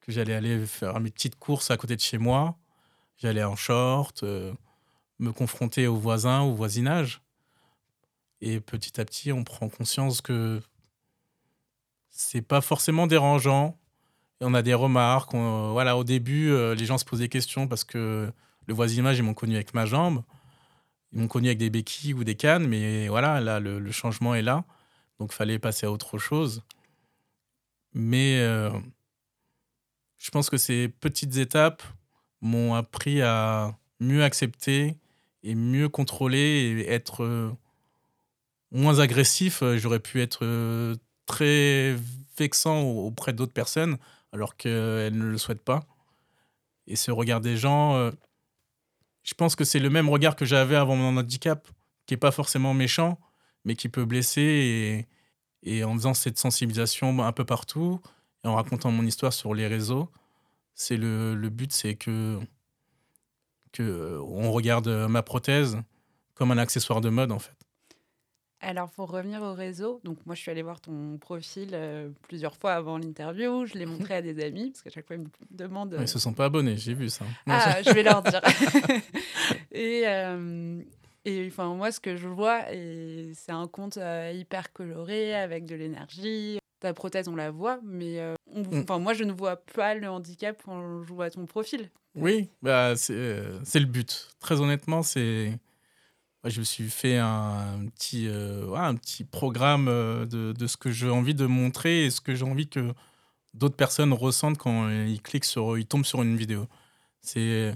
que 0.00 0.12
j'allais 0.12 0.34
aller 0.34 0.66
faire 0.66 1.00
mes 1.00 1.10
petites 1.10 1.36
courses 1.36 1.70
à 1.70 1.78
côté 1.78 1.96
de 1.96 2.00
chez 2.02 2.18
moi, 2.18 2.58
j'allais 3.16 3.42
en 3.42 3.56
short, 3.56 4.22
me 5.18 5.32
confronter 5.32 5.86
aux 5.86 5.96
voisins, 5.96 6.42
au 6.42 6.54
voisinage. 6.54 7.22
Et 8.40 8.60
petit 8.60 9.00
à 9.00 9.04
petit, 9.04 9.32
on 9.32 9.44
prend 9.44 9.68
conscience 9.68 10.20
que 10.20 10.60
c'est 12.10 12.42
pas 12.42 12.60
forcément 12.60 13.06
dérangeant. 13.06 13.78
On 14.40 14.54
a 14.54 14.62
des 14.62 14.74
remarques. 14.74 15.32
voilà, 15.32 15.96
au 15.96 16.04
début, 16.04 16.50
euh, 16.50 16.74
les 16.74 16.84
gens 16.84 16.98
se 16.98 17.04
posaient 17.04 17.24
des 17.24 17.28
questions 17.28 17.68
parce 17.68 17.84
que 17.84 18.30
le 18.66 18.74
voisinage, 18.74 19.18
ils 19.18 19.22
m'ont 19.22 19.34
connu 19.34 19.54
avec 19.54 19.74
ma 19.74 19.86
jambe. 19.86 20.22
Ils 21.12 21.20
m'ont 21.20 21.28
connu 21.28 21.48
avec 21.48 21.58
des 21.58 21.70
béquilles 21.70 22.14
ou 22.14 22.24
des 22.24 22.34
cannes. 22.34 22.66
Mais 22.66 23.08
voilà, 23.08 23.40
là, 23.40 23.60
le, 23.60 23.90
changement 23.92 24.34
est 24.34 24.42
là. 24.42 24.64
Donc, 25.18 25.32
fallait 25.32 25.58
passer 25.58 25.86
à 25.86 25.90
autre 25.90 26.18
chose. 26.18 26.62
Mais 27.94 28.40
euh, 28.40 28.70
je 30.18 30.30
pense 30.30 30.50
que 30.50 30.56
ces 30.56 30.88
petites 30.88 31.36
étapes 31.36 31.82
m'ont 32.40 32.74
appris 32.74 33.22
à 33.22 33.76
mieux 34.00 34.24
accepter 34.24 34.96
et 35.42 35.54
mieux 35.54 35.88
contrôler 35.88 36.38
et 36.86 36.90
être 36.90 37.22
euh, 37.22 37.50
moins 38.72 38.98
agressif. 38.98 39.62
Euh, 39.62 39.78
j'aurais 39.78 40.00
pu 40.00 40.20
être 40.20 40.44
euh, 40.44 40.94
très 41.26 41.96
vexant 42.36 42.82
auprès 42.82 43.32
d'autres 43.32 43.52
personnes 43.52 43.96
alors 44.36 44.56
qu'elles 44.56 45.16
ne 45.16 45.24
le 45.24 45.38
souhaitent 45.38 45.64
pas. 45.64 45.86
Et 46.86 46.94
ce 46.94 47.10
regard 47.10 47.40
des 47.40 47.56
gens, 47.56 48.12
je 49.22 49.34
pense 49.34 49.56
que 49.56 49.64
c'est 49.64 49.78
le 49.80 49.90
même 49.90 50.10
regard 50.10 50.36
que 50.36 50.44
j'avais 50.44 50.76
avant 50.76 50.94
mon 50.94 51.16
handicap, 51.16 51.66
qui 52.04 52.12
n'est 52.14 52.18
pas 52.18 52.30
forcément 52.30 52.74
méchant, 52.74 53.18
mais 53.64 53.74
qui 53.74 53.88
peut 53.88 54.04
blesser. 54.04 55.06
Et, 55.62 55.82
en 55.84 55.94
faisant 55.94 56.14
cette 56.14 56.38
sensibilisation 56.38 57.18
un 57.24 57.32
peu 57.32 57.44
partout, 57.44 58.00
et 58.44 58.48
en 58.48 58.54
racontant 58.54 58.92
mon 58.92 59.04
histoire 59.04 59.32
sur 59.32 59.54
les 59.54 59.66
réseaux, 59.66 60.12
c'est 60.74 60.96
le, 60.96 61.34
le 61.34 61.48
but, 61.48 61.72
c'est 61.72 61.96
que 61.96 62.38
que 63.72 63.82
euh, 63.82 64.20
on 64.22 64.52
regarde 64.52 64.88
ma 64.88 65.22
prothèse 65.22 65.78
comme 66.34 66.50
un 66.50 66.58
accessoire 66.58 67.00
de 67.00 67.08
mode 67.08 67.32
en 67.32 67.38
fait. 67.38 67.65
Alors, 68.66 68.90
pour 68.90 69.10
revenir 69.10 69.42
au 69.42 69.54
réseau, 69.54 70.00
donc 70.02 70.18
moi, 70.26 70.34
je 70.34 70.40
suis 70.40 70.50
allée 70.50 70.62
voir 70.62 70.80
ton 70.80 71.18
profil 71.18 71.70
euh, 71.72 72.08
plusieurs 72.22 72.56
fois 72.56 72.72
avant 72.72 72.98
l'interview. 72.98 73.64
Je 73.66 73.74
l'ai 73.74 73.86
montré 73.86 74.14
à 74.14 74.22
des 74.22 74.44
amis, 74.44 74.70
parce 74.70 74.82
qu'à 74.82 74.90
chaque 74.90 75.06
fois, 75.06 75.16
ils 75.16 75.22
me 75.22 75.28
demandent. 75.50 75.94
Ils 75.96 76.02
ne 76.02 76.06
se 76.06 76.18
sont 76.18 76.32
pas 76.32 76.46
abonnés, 76.46 76.76
j'ai 76.76 76.94
vu 76.94 77.08
ça. 77.08 77.24
Ah, 77.46 77.80
je 77.82 77.90
vais 77.90 78.02
leur 78.02 78.22
dire. 78.22 78.40
et, 79.70 80.02
euh, 80.06 80.82
et 81.24 81.46
enfin, 81.46 81.74
moi, 81.74 81.92
ce 81.92 82.00
que 82.00 82.16
je 82.16 82.28
vois, 82.28 82.62
c'est 83.34 83.52
un 83.52 83.68
compte 83.68 83.98
hyper 84.34 84.72
coloré, 84.72 85.34
avec 85.34 85.64
de 85.64 85.76
l'énergie. 85.76 86.58
Ta 86.80 86.92
prothèse, 86.92 87.28
on 87.28 87.36
la 87.36 87.52
voit, 87.52 87.78
mais 87.84 88.18
mm. 88.52 88.80
enfin, 88.82 88.98
moi, 88.98 89.14
je 89.14 89.24
ne 89.24 89.32
vois 89.32 89.56
pas 89.56 89.94
le 89.94 90.08
handicap 90.08 90.60
quand 90.64 91.04
je 91.04 91.12
vois 91.12 91.30
ton 91.30 91.46
profil. 91.46 91.88
Oui, 92.16 92.48
bah, 92.62 92.94
euh, 93.10 93.58
c'est 93.64 93.80
le 93.80 93.86
but. 93.86 94.28
Très 94.40 94.60
honnêtement, 94.60 95.02
c'est. 95.02 95.52
Je 96.48 96.60
me 96.60 96.64
suis 96.64 96.88
fait 96.88 97.18
un 97.18 97.86
petit, 97.94 98.28
euh, 98.28 98.74
un 98.74 98.94
petit 98.94 99.24
programme 99.24 99.88
euh, 99.88 100.26
de, 100.26 100.52
de 100.52 100.66
ce 100.66 100.76
que 100.76 100.90
j'ai 100.90 101.10
envie 101.10 101.34
de 101.34 101.46
montrer 101.46 102.04
et 102.04 102.10
ce 102.10 102.20
que 102.20 102.34
j'ai 102.34 102.44
envie 102.44 102.68
que 102.68 102.94
d'autres 103.54 103.76
personnes 103.76 104.12
ressentent 104.12 104.58
quand 104.58 104.88
ils 104.88 105.22
cliquent 105.22 105.44
sur, 105.44 105.78
ils 105.78 105.86
tombent 105.86 106.04
sur 106.04 106.22
une 106.22 106.36
vidéo. 106.36 106.66
C'est 107.22 107.74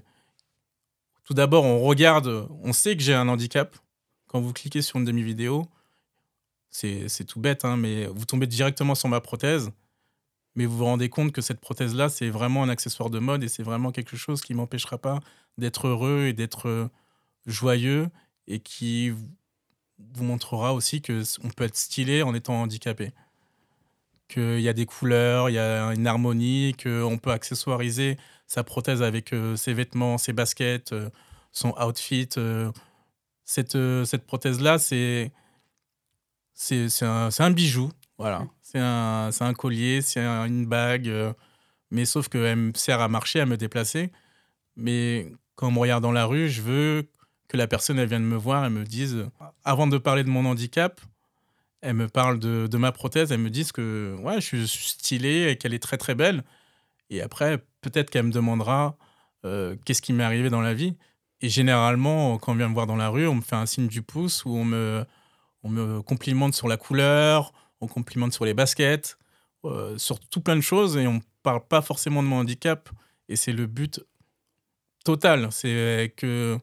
tout 1.24 1.35
d'abord, 1.35 1.64
on 1.64 1.80
regarde, 1.80 2.48
on 2.62 2.72
sait 2.72 2.96
que 2.96 3.02
j'ai 3.02 3.14
un 3.14 3.28
handicap. 3.28 3.76
Quand 4.26 4.40
vous 4.40 4.52
cliquez 4.52 4.83
sur 4.83 4.98
une 4.98 5.04
demi-vidéo, 5.04 5.66
c'est 6.70 7.24
tout 7.26 7.40
bête, 7.40 7.64
hein, 7.64 7.76
mais 7.76 8.06
vous 8.06 8.24
tombez 8.24 8.46
directement 8.46 8.94
sur 8.94 9.09
ma 9.09 9.20
prothèse 9.20 9.72
mais 10.54 10.66
vous 10.66 10.78
vous 10.78 10.85
rendez 10.85 11.09
compte 11.09 11.33
que 11.33 11.40
cette 11.40 11.61
prothèse-là, 11.61 12.09
c'est 12.09 12.28
vraiment 12.28 12.62
un 12.62 12.68
accessoire 12.68 13.11
de 13.11 13.18
mode 13.18 13.42
et 13.44 13.48
c'est 13.48 13.62
vraiment 13.62 13.92
quelque 13.92 14.16
chose 14.16 14.40
qui 14.40 14.54
m'empêchera 14.54 14.98
pas 14.98 15.20
d'être 15.59 15.87
heureux 15.87 16.26
et 16.26 16.33
d'être 16.33 16.68
euh, 16.68 16.88
joyeux 17.46 18.09
et 18.50 18.60
qui 18.60 19.10
vous 19.10 20.24
montrera 20.24 20.74
aussi 20.74 21.02
que 21.02 21.22
on 21.44 21.48
peut 21.48 21.64
être 21.64 21.76
stylé 21.76 22.22
en 22.22 22.34
étant 22.34 22.62
handicapé. 22.62 23.12
Qu'il 24.28 24.60
y 24.60 24.68
a 24.68 24.72
des 24.72 24.86
couleurs, 24.86 25.48
il 25.50 25.54
y 25.54 25.58
a 25.58 25.92
une 25.92 26.06
harmonie, 26.06 26.74
qu'on 26.80 27.18
peut 27.18 27.32
accessoiriser 27.32 28.16
sa 28.46 28.64
prothèse 28.64 29.02
avec 29.02 29.32
euh, 29.32 29.56
ses 29.56 29.72
vêtements, 29.74 30.18
ses 30.18 30.32
baskets, 30.32 30.92
euh, 30.92 31.10
son 31.52 31.74
outfit. 31.80 32.28
cette, 33.44 33.78
cette 34.04 34.26
prothèse-là, 34.26 34.78
c'est, 34.78 35.32
c'est, 36.54 37.02
un, 37.02 37.28
un 37.36 37.50
bijou. 37.50 37.90
Voilà. 38.18 38.46
C'est 38.62 38.78
un, 38.78 39.30
un, 39.40 39.54
collier, 39.54 40.02
c'est 40.02 40.20
une 40.20 40.66
bague, 40.66 41.08
euh, 41.08 41.32
mais 41.90 42.04
sauf 42.04 42.28
qu'elle 42.28 42.56
me 42.56 42.72
sert 42.74 43.00
à 43.00 43.08
marcher, 43.08 43.40
à 43.40 43.46
me 43.46 43.56
déplacer. 43.56 44.12
Mais 44.76 45.32
quand 45.56 45.68
on 45.68 45.72
me 45.72 45.78
regarde 45.78 46.02
dans 46.02 46.12
la 46.12 46.26
rue, 46.26 46.48
je 46.48 46.62
veux 46.62 47.08
que 47.50 47.56
la 47.56 47.66
personne 47.66 47.98
elle 47.98 48.08
vienne 48.08 48.24
me 48.24 48.36
voir 48.36 48.64
et 48.64 48.70
me 48.70 48.84
dise, 48.84 49.26
avant 49.64 49.88
de 49.88 49.98
parler 49.98 50.22
de 50.22 50.28
mon 50.28 50.46
handicap, 50.46 51.00
elle 51.80 51.94
me 51.94 52.08
parle 52.08 52.38
de, 52.38 52.76
ma 52.76 52.92
prothèse, 52.92 53.32
elle 53.32 53.40
me 53.40 53.50
dise 53.50 53.72
que 53.72 54.14
ouais, 54.20 54.40
je 54.40 54.64
suis 54.64 54.88
stylée 54.90 55.48
et 55.50 55.56
qu'elle 55.56 55.74
est 55.74 55.82
très 55.82 55.98
très 55.98 56.14
belle. 56.14 56.44
Et 57.10 57.20
après, 57.20 57.58
peut-être 57.80 58.08
qu'elle 58.08 58.26
me 58.26 58.30
demandera 58.30 58.96
euh, 59.44 59.74
qu'est-ce 59.84 60.00
qui 60.00 60.12
m'est 60.12 60.22
arrivé 60.22 60.48
dans 60.48 60.60
la 60.60 60.74
vie. 60.74 60.94
Et 61.40 61.48
généralement, 61.48 62.38
quand 62.38 62.52
on 62.52 62.54
vient 62.54 62.68
me 62.68 62.74
voir 62.74 62.86
dans 62.86 62.94
la 62.94 63.08
rue, 63.08 63.26
on 63.26 63.34
me 63.34 63.40
fait 63.40 63.56
un 63.56 63.66
signe 63.66 63.88
du 63.88 64.02
pouce 64.02 64.44
ou 64.44 64.50
on 64.54 64.64
me, 64.64 66.02
complimente 66.02 66.54
sur 66.54 66.68
la 66.68 66.76
couleur, 66.76 67.52
on 67.80 67.88
complimente 67.88 68.32
sur 68.32 68.44
les 68.44 68.54
baskets, 68.54 69.18
euh, 69.64 69.98
sur 69.98 70.20
tout 70.20 70.40
plein 70.40 70.54
de 70.54 70.60
choses 70.60 70.96
et 70.96 71.08
on 71.08 71.20
parle 71.42 71.66
pas 71.66 71.82
forcément 71.82 72.22
de 72.22 72.28
mon 72.28 72.36
handicap. 72.36 72.90
Et 73.28 73.34
c'est 73.34 73.52
le 73.52 73.66
but 73.66 74.00
total. 75.04 75.48
C'est 75.50 76.14
que 76.16 76.60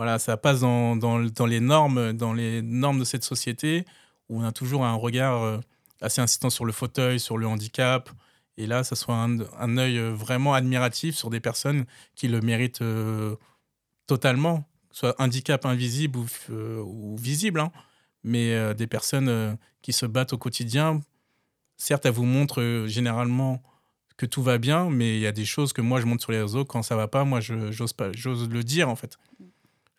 voilà, 0.00 0.18
ça 0.18 0.36
passe 0.36 0.60
dans, 0.60 1.46
les 1.46 1.60
normes, 1.60 2.12
dans 2.12 2.32
les 2.32 2.62
normes 2.62 3.00
de 3.00 3.04
cette 3.04 3.24
société 3.24 3.84
où 4.28 4.40
on 4.40 4.44
a 4.44 4.52
toujours 4.52 4.84
un 4.84 4.94
regard 4.94 5.42
euh, 5.42 5.58
assez 6.00 6.20
insistant 6.20 6.50
sur 6.50 6.64
le 6.64 6.72
fauteuil, 6.72 7.20
sur 7.20 7.36
le 7.36 7.46
handicap. 7.46 8.10
Et 8.56 8.66
là, 8.66 8.84
ça 8.84 8.96
soit 8.96 9.16
un, 9.16 9.76
œil 9.78 9.98
vraiment 9.98 10.54
admiratif 10.54 11.16
sur 11.16 11.30
des 11.30 11.40
personnes 11.40 11.84
qui 12.14 12.28
le 12.28 12.40
méritent 12.40 12.82
euh, 12.82 13.36
totalement, 14.06 14.64
soit 14.90 15.14
handicap 15.20 15.64
invisible 15.66 16.18
ou, 16.18 17.16
visible. 17.18 17.60
Hein 17.60 17.72
mais 18.24 18.54
euh, 18.54 18.74
des 18.74 18.86
personnes 18.86 19.28
euh, 19.28 19.54
qui 19.82 19.92
se 19.92 20.06
battent 20.06 20.32
au 20.32 20.38
quotidien. 20.38 21.00
Certes, 21.76 22.06
elles 22.06 22.12
vous 22.12 22.24
montrent 22.24 22.60
euh, 22.60 22.86
généralement 22.86 23.62
que 24.16 24.26
tout 24.26 24.42
va 24.42 24.58
bien, 24.58 24.90
mais 24.90 25.16
il 25.16 25.20
y 25.20 25.26
a 25.26 25.32
des 25.32 25.46
choses 25.46 25.72
que 25.72 25.80
moi 25.80 26.00
je 26.00 26.06
monte 26.06 26.20
sur 26.20 26.32
les 26.32 26.42
réseaux 26.42 26.64
quand 26.66 26.82
ça 26.82 26.94
va 26.94 27.08
pas, 27.08 27.24
moi 27.24 27.40
j'ose 27.40 27.94
pas, 27.94 28.12
j'ose 28.12 28.50
le 28.50 28.62
dire 28.62 28.90
en 28.90 28.96
fait. 28.96 29.18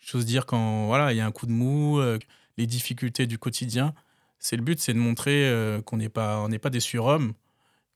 J'ose 0.01 0.25
dire 0.25 0.45
quand 0.45 0.87
voilà 0.87 1.13
il 1.13 1.17
y 1.17 1.21
a 1.21 1.25
un 1.25 1.31
coup 1.31 1.45
de 1.45 1.51
mou, 1.51 1.99
euh, 1.99 2.19
les 2.57 2.67
difficultés 2.67 3.27
du 3.27 3.37
quotidien. 3.37 3.93
C'est 4.39 4.55
le 4.55 4.63
but, 4.63 4.79
c'est 4.79 4.93
de 4.93 4.99
montrer 4.99 5.47
euh, 5.47 5.81
qu'on 5.81 5.97
n'est 5.97 6.09
pas 6.09 6.39
on 6.41 6.49
n'est 6.49 6.59
pas 6.59 6.71
des 6.71 6.79
surhommes, 6.79 7.33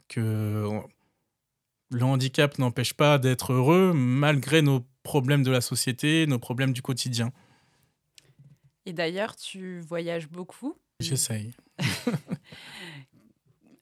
que 0.07 0.69
le 1.89 2.03
handicap 2.03 2.57
n'empêche 2.59 2.93
pas 2.93 3.17
d'être 3.17 3.53
heureux 3.53 3.91
malgré 3.93 4.61
nos 4.61 4.85
problèmes 5.03 5.43
de 5.43 5.51
la 5.51 5.61
société, 5.61 6.27
nos 6.27 6.39
problèmes 6.39 6.73
du 6.73 6.81
quotidien. 6.81 7.31
Et 8.85 8.93
d'ailleurs, 8.93 9.35
tu 9.35 9.79
voyages 9.81 10.29
beaucoup. 10.29 10.77
J'essaye. 10.99 11.53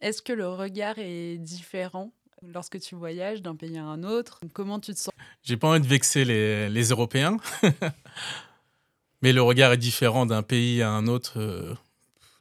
Est-ce 0.01 0.21
que 0.21 0.33
le 0.33 0.47
regard 0.47 0.95
est 0.97 1.37
différent 1.37 2.13
lorsque 2.53 2.79
tu 2.79 2.95
voyages 2.95 3.41
d'un 3.41 3.55
pays 3.55 3.77
à 3.77 3.83
un 3.83 4.03
autre 4.03 4.39
Comment 4.53 4.79
tu 4.79 4.93
te 4.93 4.99
sens? 4.99 5.13
J'ai 5.43 5.57
pas 5.57 5.69
envie 5.69 5.81
de 5.81 5.87
vexer 5.87 6.25
les, 6.25 6.83
Européens, 6.89 7.37
mais 9.21 9.33
le 9.33 9.41
regard 9.41 9.73
est 9.73 9.77
différent 9.77 10.25
d'un 10.25 10.43
pays 10.43 10.81
à 10.81 10.89
un 10.89 11.07
autre, 11.07 11.39
euh, 11.39 11.75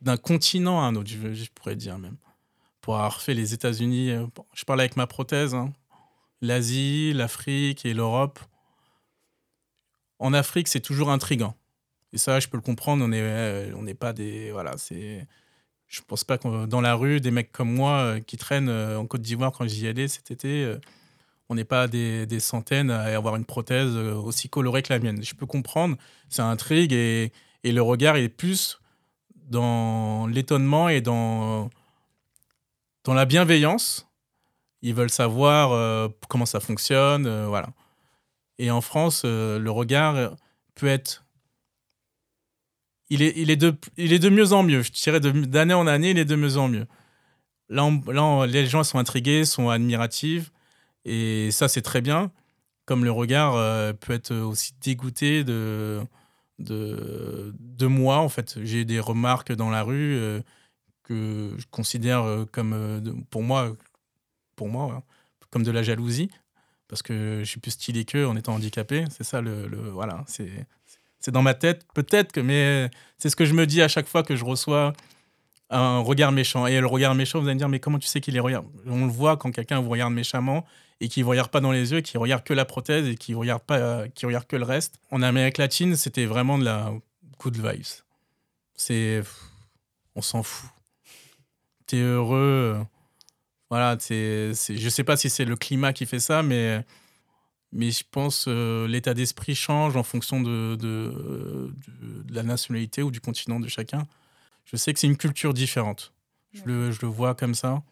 d'un 0.01 0.17
continent 0.17 0.81
à 0.81 0.85
un 0.85 0.95
autre, 0.95 1.11
je, 1.11 1.33
je, 1.35 1.51
pourrais 1.55 1.77
dire 1.77 1.99
même. 1.99 2.17
Pour 2.81 2.97
avoir 2.97 3.21
fait 3.21 3.35
les 3.35 3.55
États-Unis, 3.55 4.11
euh, 4.11 4.27
je 4.55 4.65
parle 4.65 4.81
avec 4.81 4.97
ma 4.97 5.07
prothèse, 5.07 5.55
hein, 5.55 5.73
l'Asie, 6.41 7.13
l'Afrique 7.13 7.85
et 7.87 7.95
l'Europe. 7.95 8.39
En 10.19 10.33
Afrique, 10.33 10.69
c'est 10.69 10.81
toujours 10.81 11.11
intrigant. 11.11 11.57
Et 12.13 12.19
ça, 12.19 12.41
je 12.41 12.49
peux 12.49 12.57
le 12.57 12.63
comprendre. 12.63 13.05
On 13.05 13.09
n'est 13.09 13.21
euh, 13.21 13.73
on 13.75 13.83
n'est 13.83 13.95
pas 13.95 14.13
des. 14.13 14.53
Voilà, 14.53 14.77
c'est 14.77 15.27
je 15.93 16.01
pense 16.01 16.25
pas 16.25 16.39
que 16.39 16.67
dans 16.67 16.81
la 16.81 16.95
rue, 16.95 17.21
des 17.21 17.31
mecs 17.31 17.53
comme 17.53 17.71
moi 17.71 17.99
euh, 17.99 18.21
qui 18.21 18.39
traînent 18.39 18.71
euh, 18.71 18.99
en 18.99 19.07
Côte 19.07 19.21
d'Ivoire 19.21 19.53
quand 19.53 19.69
j'y 19.69 19.87
allais 19.87 20.09
cet 20.09 20.31
été, 20.31 20.65
euh, 20.65 20.79
on 21.51 21.55
n'est 21.55 21.65
pas 21.65 21.87
des, 21.87 22.25
des, 22.25 22.41
centaines 22.41 22.91
à 22.91 23.03
avoir 23.15 23.37
une 23.37 23.45
prothèse 23.45 23.95
aussi 23.95 24.49
colorée 24.49 24.83
que 24.83 24.91
la 24.91 24.99
mienne. 24.99 25.23
Je 25.23 25.35
peux 25.35 25.45
comprendre, 25.45 25.97
ça 26.31 26.47
intrigue 26.47 26.95
et, 26.95 27.31
et 27.63 27.73
le 27.73 27.83
regard 27.83 28.17
est 28.17 28.31
plus 28.31 28.81
dans 29.51 30.27
l'étonnement 30.29 30.89
et 30.89 31.03
dans, 31.03 31.69
dans 33.05 33.13
la 33.13 33.27
bienveillance. 33.27 34.09
Ils 34.81 34.95
veulent 34.95 35.11
savoir 35.11 36.11
comment 36.29 36.47
ça 36.47 36.59
fonctionne, 36.59 37.47
voilà. 37.47 37.69
Et 38.59 38.71
en 38.71 38.81
France, 38.81 39.25
le 39.25 39.69
regard 39.69 40.37
peut 40.75 40.89
être 40.89 41.22
il 43.13 43.21
est, 43.23 43.35
il 43.37 43.51
est, 43.51 43.57
de, 43.57 43.77
il 43.99 44.13
est 44.15 44.19
de 44.19 44.31
mieux 44.31 44.53
en 44.55 44.63
mieux. 44.63 44.83
Je 44.83 44.91
dirais 44.91 45.21
d'année 45.21 45.75
en 45.75 45.87
année, 45.87 46.11
il 46.11 46.19
est 46.19 46.25
de 46.25 46.35
mieux 46.35 46.57
en 46.57 46.69
mieux. 46.69 46.87
Là, 47.69 47.91
là 48.07 48.47
les 48.47 48.67
gens 48.67 48.85
sont 48.85 48.99
intrigués, 48.99 49.45
sont 49.45 49.69
admiratifs. 49.69 50.51
Et 51.05 51.51
ça, 51.51 51.69
c'est 51.69 51.83
très 51.83 52.01
bien. 52.01 52.31
Comme 52.87 53.05
le 53.05 53.13
regard 53.13 53.55
euh, 53.57 53.93
peut 53.93 54.15
être 54.15 54.35
aussi 54.35 54.73
dégoûté 54.81 55.45
de, 55.45 56.01
de, 56.59 57.55
de 57.59 57.87
moi, 57.87 58.19
en 58.19 58.31
fait. 58.31 58.59
J'ai 58.65 58.87
des 58.87 58.99
remarques 58.99 59.53
dans 59.53 59.69
la 59.69 59.83
rue 59.83 60.17
euh, 60.17 60.41
que 61.03 61.55
je 61.59 61.67
considère 61.71 62.23
euh, 62.23 62.47
comme, 62.51 63.25
pour 63.31 63.43
moi, 63.43 63.77
pour 64.57 64.69
moi 64.69 65.03
comme 65.51 65.65
de 65.65 65.71
la 65.71 65.83
jalousie. 65.83 66.31
Parce 66.89 67.03
que 67.03 67.41
je 67.41 67.49
suis 67.49 67.61
plus 67.61 67.73
stylé 67.73 68.05
qu'eux 68.07 68.27
en 68.27 68.37
étant 68.37 68.55
handicapé. 68.55 69.05
C'est 69.11 69.25
ça, 69.25 69.43
le, 69.43 69.67
le 69.67 69.91
voilà, 69.91 70.25
c'est 70.27 70.67
c'est 71.23 71.31
dans 71.31 71.43
ma 71.43 71.55
tête, 71.55 71.87
peut-être 71.95 72.33
que, 72.33 72.41
mais 72.41 72.91
c'est 73.17 73.31
ce 73.31 73.37
que 73.37 73.45
je 73.45 73.55
me 73.55 73.67
dis 73.67 73.81
à 73.81 73.89
chaque 73.89 74.09
fois 74.09 74.23
que 74.23 74.37
je 74.37 74.45
reçois 74.45 74.93
un 75.71 76.01
regard 76.01 76.33
méchant. 76.33 76.67
Et 76.67 76.81
le 76.81 76.87
regard 76.87 77.15
méchant, 77.15 77.41
vous 77.41 77.47
allez 77.47 77.55
me 77.55 77.59
dire, 77.59 77.69
mais 77.69 77.81
comment 77.81 77.99
tu 77.99 78.09
sais 78.09 78.21
qu'il 78.21 78.37
est 78.37 78.41
regard 78.41 78.65
On 78.87 79.07
le 79.07 79.11
voit 79.11 79.37
quand 79.37 79.51
quelqu'un 79.53 79.81
vous 79.81 79.89
regarde 79.89 80.13
méchamment 80.13 80.67
et 81.01 81.09
qui 81.09 81.21
ne 81.21 81.25
regarde 81.25 81.51
pas 81.51 81.61
dans 81.61 81.73
les 81.73 81.93
yeux, 81.93 82.01
qui 82.01 82.19
regarde 82.19 82.45
que 82.45 82.53
la 82.53 82.65
prothèse 82.65 83.09
et 83.09 83.17
qui 83.17 83.35
regarde 83.35 83.63
pas, 83.63 84.09
qui 84.09 84.27
regarde 84.27 84.47
que 84.47 84.57
le 84.57 84.65
reste. 84.65 84.99
En 85.11 85.23
Amérique 85.23 85.59
latine, 85.59 85.97
c'était 85.97 86.27
vraiment 86.27 86.59
de 86.59 86.65
la 86.65 86.93
good 87.39 87.57
vibes. 87.57 88.03
C'est, 88.75 89.23
on 90.15 90.23
s'en 90.23 90.43
fout. 90.43 90.71
T'es 91.87 92.01
heureux. 92.01 92.79
Voilà, 93.71 93.97
c'est, 94.01 94.53
je 94.53 94.89
sais 94.89 95.05
pas 95.05 95.17
si 95.17 95.31
c'est 95.31 95.45
le 95.45 95.57
climat 95.57 95.93
qui 95.93 96.05
fait 96.05 96.21
ça, 96.21 96.43
mais 96.43 96.85
mais 97.73 97.91
je 97.91 98.05
pense 98.11 98.45
que 98.45 98.51
euh, 98.51 98.87
l'état 98.87 99.15
d'esprit 99.15 99.55
change 99.55 99.97
en 99.97 100.03
fonction 100.03 100.41
de, 100.41 100.77
de, 100.77 101.73
de, 102.01 102.35
la 102.35 102.43
nationalité 102.43 103.03
ou 103.03 103.11
du 103.11 103.21
continent 103.21 103.61
de 103.61 103.69
chacun. 103.69 104.07
Je 104.65 104.77
sais 104.77 104.93
que 104.93 105.01
c'est 105.01 105.07
une 105.07 105.17
culture 105.17 105.55
différente. 105.55 106.13
Je, 106.53 106.63
le, 106.67 106.91
je, 106.93 107.01
le, 107.03 107.09
vois 107.09 107.35
comme 107.35 107.55
ça. 107.55 107.83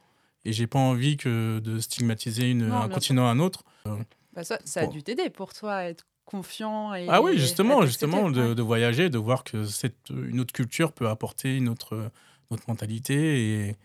Et 0.44 0.52
j'ai 0.52 0.66
pas 0.66 0.78
envie 0.78 1.16
que 1.16 1.58
de 1.60 1.78
stigmatiser 1.80 2.50
une, 2.50 2.70
un 2.70 2.88
continent 2.88 3.26
à 3.26 3.30
un 3.30 3.38
autre. 3.40 3.64
Euh, 3.86 3.96
bah 4.34 4.44
ça, 4.44 4.58
ça 4.64 4.80
a 4.80 4.86
dû 4.86 5.02
t'aider 5.02 5.30
pour 5.30 5.52
toi 5.52 5.74
à 5.74 5.84
être 5.84 6.06
confiant. 6.24 6.94
Et, 6.94 7.06
ah 7.08 7.22
oui, 7.22 7.38
justement, 7.38 7.84
justement 7.84 8.30
de, 8.30 8.54
de, 8.54 8.62
voyager, 8.62 9.10
de 9.10 9.18
voir 9.18 9.44
que 9.44 9.64
cette, 9.64 10.10
une 10.10 10.40
autre 10.40 10.52
culture 10.52 10.92
peut 10.92 11.08
apporter 11.08 11.56
une 11.56 11.68
autre, 11.68 12.10
autre 12.50 12.64
mentalité. 12.68 13.68
Et, 13.68 13.76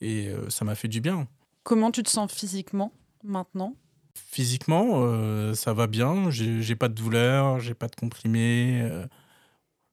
et 0.00 0.28
euh, 0.28 0.50
ça 0.50 0.64
m'a 0.64 0.74
fait 0.74 0.88
du 0.88 1.00
bien. 1.00 1.26
Comment 1.62 1.90
tu 1.90 2.02
te 2.02 2.10
sens 2.10 2.32
physiquement 2.32 2.92
maintenant? 3.24 3.74
Physiquement, 4.16 5.02
euh, 5.04 5.54
ça 5.54 5.74
va 5.74 5.86
bien. 5.86 6.30
J'ai 6.30 6.76
pas 6.76 6.88
de 6.88 6.94
douleur, 6.94 7.60
j'ai 7.60 7.74
pas 7.74 7.88
de 7.88 7.94
comprimé, 7.94 8.80
euh, 8.82 9.06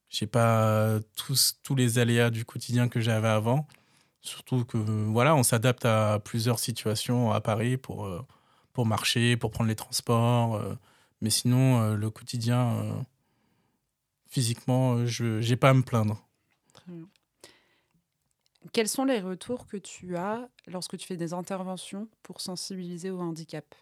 j'ai 0.08 0.26
pas 0.26 0.98
tous, 1.16 1.60
tous 1.62 1.74
les 1.74 1.98
aléas 1.98 2.30
du 2.30 2.44
quotidien 2.44 2.88
que 2.88 3.00
j'avais 3.00 3.28
avant. 3.28 3.66
Surtout 4.22 4.64
que 4.64 4.78
voilà, 4.78 5.34
on 5.36 5.42
s'adapte 5.42 5.84
à 5.84 6.20
plusieurs 6.24 6.58
situations 6.58 7.32
à 7.32 7.40
Paris 7.42 7.76
pour, 7.76 8.06
euh, 8.06 8.22
pour 8.72 8.86
marcher, 8.86 9.36
pour 9.36 9.50
prendre 9.50 9.68
les 9.68 9.76
transports. 9.76 10.60
mais 11.20 11.30
sinon, 11.30 11.94
le 11.94 12.10
quotidien, 12.10 13.04
physiquement, 14.28 15.04
je 15.06 15.46
n'ai 15.46 15.56
pas 15.56 15.70
à 15.70 15.74
me 15.74 15.82
plaindre. 15.82 16.26
Quels 18.72 18.88
sont 18.88 19.04
les 19.04 19.20
retours 19.20 19.66
que 19.66 19.76
tu 19.76 20.16
as 20.16 20.48
lorsque 20.66 20.96
tu 20.96 21.06
fais 21.06 21.16
des 21.16 21.34
interventions 21.34 22.08
pour 22.22 22.40
sensibiliser 22.40 23.10
au 23.10 23.20
handicap? 23.20 23.74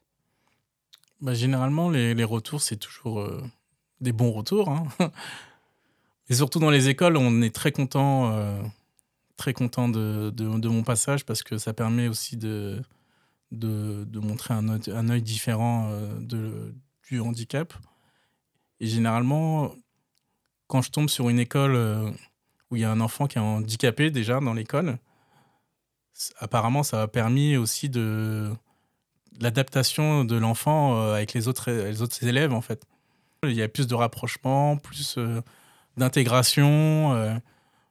Bah, 1.22 1.34
généralement, 1.34 1.88
les, 1.88 2.14
les 2.14 2.24
retours, 2.24 2.60
c'est 2.60 2.76
toujours 2.76 3.20
euh, 3.20 3.40
des 4.00 4.12
bons 4.12 4.32
retours. 4.32 4.68
Hein. 4.68 4.88
Et 6.28 6.34
surtout 6.34 6.58
dans 6.58 6.70
les 6.70 6.88
écoles, 6.88 7.16
on 7.16 7.42
est 7.42 7.54
très 7.54 7.70
content, 7.70 8.32
euh, 8.32 8.60
très 9.36 9.52
content 9.52 9.88
de, 9.88 10.30
de, 10.30 10.68
mon 10.68 10.82
passage 10.82 11.24
parce 11.24 11.42
que 11.42 11.58
ça 11.58 11.72
permet 11.72 12.08
aussi 12.08 12.36
de, 12.36 12.82
de, 13.52 14.04
de 14.04 14.18
montrer 14.18 14.54
un, 14.54 14.68
un 14.68 15.08
œil 15.10 15.22
différent 15.22 15.90
euh, 15.90 16.18
de, 16.18 16.74
du 17.08 17.20
handicap. 17.20 17.72
Et 18.80 18.86
généralement, 18.86 19.72
quand 20.66 20.82
je 20.82 20.90
tombe 20.90 21.08
sur 21.08 21.28
une 21.28 21.38
école 21.38 21.76
où 22.70 22.76
il 22.76 22.82
y 22.82 22.84
a 22.84 22.90
un 22.90 23.00
enfant 23.00 23.28
qui 23.28 23.38
est 23.38 23.40
handicapé 23.40 24.10
déjà 24.10 24.40
dans 24.40 24.54
l'école, 24.54 24.98
apparemment, 26.38 26.82
ça 26.82 27.02
a 27.02 27.08
permis 27.08 27.56
aussi 27.56 27.88
de 27.88 28.50
l'adaptation 29.40 30.24
de 30.24 30.36
l'enfant 30.36 30.96
euh, 30.96 31.14
avec 31.14 31.32
les 31.34 31.48
autres, 31.48 31.70
les 31.70 32.02
autres 32.02 32.22
élèves, 32.24 32.52
en 32.52 32.60
fait. 32.60 32.84
Il 33.44 33.54
y 33.54 33.62
a 33.62 33.68
plus 33.68 33.86
de 33.86 33.94
rapprochement, 33.94 34.76
plus 34.76 35.16
euh, 35.18 35.40
d'intégration, 35.96 37.12
euh, 37.14 37.34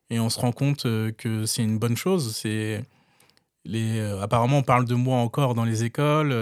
et 0.09 0.19
on 0.19 0.29
se 0.29 0.39
rend 0.39 0.51
compte 0.51 0.83
que 0.83 1.45
c'est 1.45 1.63
une 1.63 1.77
bonne 1.77 1.97
chose. 1.97 2.41
Les, 3.63 4.01
apparemment, 4.21 4.57
on 4.59 4.63
parle 4.63 4.85
de 4.85 4.95
moi 4.95 5.17
encore 5.17 5.53
dans 5.53 5.63
les 5.63 5.83
écoles. 5.83 6.35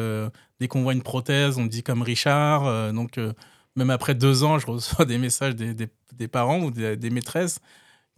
dès 0.59 0.67
qu'on 0.67 0.81
voit 0.81 0.93
une 0.93 1.03
prothèse, 1.03 1.57
on 1.57 1.65
dit 1.67 1.83
comme 1.83 2.01
Richard. 2.01 2.93
donc, 2.93 3.19
même 3.75 3.91
après 3.91 4.15
deux 4.15 4.43
ans, 4.43 4.57
je 4.57 4.65
reçois 4.65 5.05
des 5.05 5.19
messages 5.19 5.55
des, 5.55 5.75
des, 5.75 6.27
parents 6.27 6.61
ou 6.61 6.71
des, 6.71 7.09
maîtresses 7.11 7.59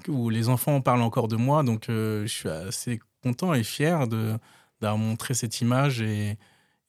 où 0.07 0.29
les 0.29 0.47
enfants 0.47 0.79
parlent 0.79 1.01
encore 1.01 1.27
de 1.27 1.35
moi. 1.35 1.63
Donc, 1.63 1.85
je 1.89 2.25
suis 2.27 2.47
assez 2.47 3.01
content 3.21 3.53
et 3.53 3.63
fier 3.63 4.07
d'avoir 4.07 4.97
montré 4.97 5.33
cette 5.33 5.59
image 5.59 6.01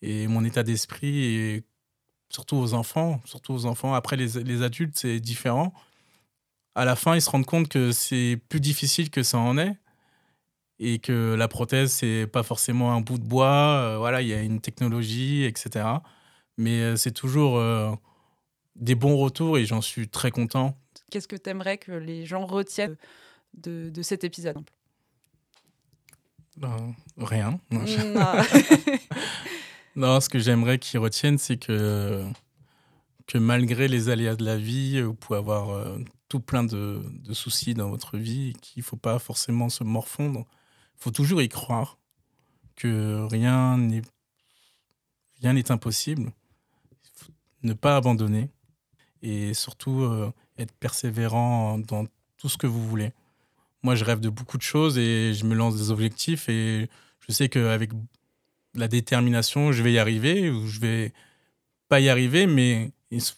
et 0.02 0.26
mon 0.26 0.44
état 0.44 0.62
d'esprit, 0.62 1.24
et 1.24 1.64
surtout 2.28 2.56
aux 2.56 2.74
enfants, 2.74 3.20
surtout 3.24 3.52
aux 3.52 3.66
enfants. 3.66 3.94
Après, 3.94 4.16
les, 4.16 4.42
les 4.42 4.62
adultes, 4.62 4.98
c'est 4.98 5.20
différent. 5.20 5.72
À 6.74 6.84
la 6.84 6.96
fin, 6.96 7.14
ils 7.14 7.22
se 7.22 7.30
rendent 7.30 7.46
compte 7.46 7.68
que 7.68 7.92
c'est 7.92 8.40
plus 8.48 8.60
difficile 8.60 9.10
que 9.10 9.22
ça 9.22 9.38
en 9.38 9.58
est 9.58 9.76
et 10.78 10.98
que 10.98 11.34
la 11.34 11.46
prothèse, 11.46 11.92
c'est 11.92 12.26
pas 12.26 12.42
forcément 12.42 12.92
un 12.92 13.00
bout 13.00 13.18
de 13.18 13.24
bois. 13.24 13.80
Euh, 13.82 13.98
voilà, 13.98 14.22
il 14.22 14.28
y 14.28 14.34
a 14.34 14.42
une 14.42 14.60
technologie, 14.60 15.44
etc. 15.44 15.84
Mais 16.56 16.80
euh, 16.80 16.96
c'est 16.96 17.12
toujours 17.12 17.56
euh, 17.58 17.92
des 18.74 18.94
bons 18.94 19.16
retours 19.16 19.58
et 19.58 19.64
j'en 19.64 19.80
suis 19.80 20.08
très 20.08 20.30
content. 20.30 20.76
Qu'est-ce 21.10 21.28
que 21.28 21.36
tu 21.36 21.50
aimerais 21.50 21.78
que 21.78 21.92
les 21.92 22.24
gens 22.26 22.46
retiennent 22.46 22.96
de, 23.54 23.90
de 23.90 24.02
cet 24.02 24.24
épisode? 24.24 24.58
Ben, 26.56 26.94
Rien. 27.18 27.60
Non. 27.70 27.80
Non, 27.80 27.86
ce 29.96 30.28
que 30.28 30.38
j'aimerais 30.38 30.78
qu'ils 30.78 31.00
retiennent, 31.00 31.38
c'est 31.38 31.56
que, 31.56 32.24
que 33.26 33.38
malgré 33.38 33.88
les 33.88 34.08
aléas 34.08 34.36
de 34.36 34.44
la 34.44 34.56
vie, 34.56 35.00
vous 35.02 35.14
pouvez 35.14 35.38
avoir 35.38 35.70
euh, 35.70 35.98
tout 36.28 36.40
plein 36.40 36.64
de, 36.64 37.02
de, 37.24 37.34
soucis 37.34 37.74
dans 37.74 37.90
votre 37.90 38.16
vie, 38.16 38.54
qu'il 38.60 38.80
ne 38.80 38.84
faut 38.84 38.96
pas 38.96 39.18
forcément 39.18 39.68
se 39.68 39.84
morfondre. 39.84 40.46
Il 40.96 41.02
faut 41.02 41.10
toujours 41.10 41.42
y 41.42 41.48
croire, 41.48 41.98
que 42.76 43.26
rien 43.30 43.76
n'est 43.76 44.02
rien 45.42 45.52
n'est 45.52 45.70
impossible. 45.70 46.32
Ne 47.62 47.74
pas 47.74 47.96
abandonner 47.96 48.50
et 49.22 49.54
surtout 49.54 50.02
euh, 50.02 50.32
être 50.58 50.72
persévérant 50.72 51.78
dans 51.78 52.06
tout 52.36 52.48
ce 52.48 52.56
que 52.56 52.66
vous 52.66 52.86
voulez. 52.88 53.12
Moi, 53.82 53.94
je 53.94 54.04
rêve 54.04 54.20
de 54.20 54.28
beaucoup 54.28 54.56
de 54.56 54.62
choses 54.62 54.98
et 54.98 55.34
je 55.34 55.44
me 55.44 55.54
lance 55.54 55.76
des 55.76 55.90
objectifs 55.90 56.48
et 56.48 56.88
je 57.20 57.32
sais 57.32 57.48
qu'avec 57.48 57.90
la 58.74 58.88
détermination, 58.88 59.72
je 59.72 59.82
vais 59.82 59.92
y 59.92 59.98
arriver 59.98 60.50
ou 60.50 60.66
je 60.66 60.80
vais 60.80 61.12
pas 61.88 62.00
y 62.00 62.08
arriver, 62.08 62.46
mais 62.46 62.90
il 63.10 63.20
faut 63.20 63.34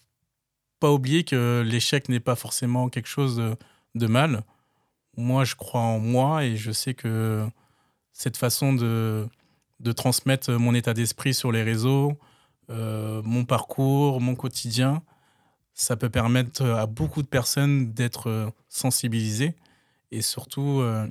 pas 0.79 0.91
oublier 0.91 1.23
que 1.23 1.63
l'échec 1.65 2.09
n'est 2.09 2.19
pas 2.19 2.35
forcément 2.35 2.89
quelque 2.89 3.07
chose 3.07 3.37
de, 3.37 3.55
de 3.95 4.07
mal. 4.07 4.43
Moi, 5.17 5.43
je 5.43 5.55
crois 5.55 5.81
en 5.81 5.99
moi 5.99 6.43
et 6.45 6.55
je 6.55 6.71
sais 6.71 6.93
que 6.93 7.47
cette 8.13 8.37
façon 8.37 8.73
de, 8.73 9.27
de 9.79 9.91
transmettre 9.91 10.51
mon 10.51 10.73
état 10.73 10.93
d'esprit 10.93 11.33
sur 11.33 11.51
les 11.51 11.63
réseaux, 11.63 12.17
euh, 12.69 13.21
mon 13.23 13.45
parcours, 13.45 14.21
mon 14.21 14.35
quotidien, 14.35 15.03
ça 15.73 15.97
peut 15.97 16.09
permettre 16.09 16.65
à 16.65 16.85
beaucoup 16.85 17.21
de 17.21 17.27
personnes 17.27 17.91
d'être 17.91 18.53
sensibilisées 18.69 19.53
et 20.11 20.21
surtout 20.21 20.79
euh, 20.79 21.07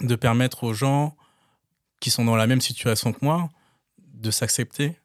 de 0.00 0.14
permettre 0.14 0.64
aux 0.64 0.72
gens 0.72 1.16
qui 2.00 2.10
sont 2.10 2.24
dans 2.24 2.36
la 2.36 2.46
même 2.46 2.60
situation 2.60 3.12
que 3.12 3.18
moi 3.22 3.48
de 4.14 4.30
s'accepter, 4.30 4.96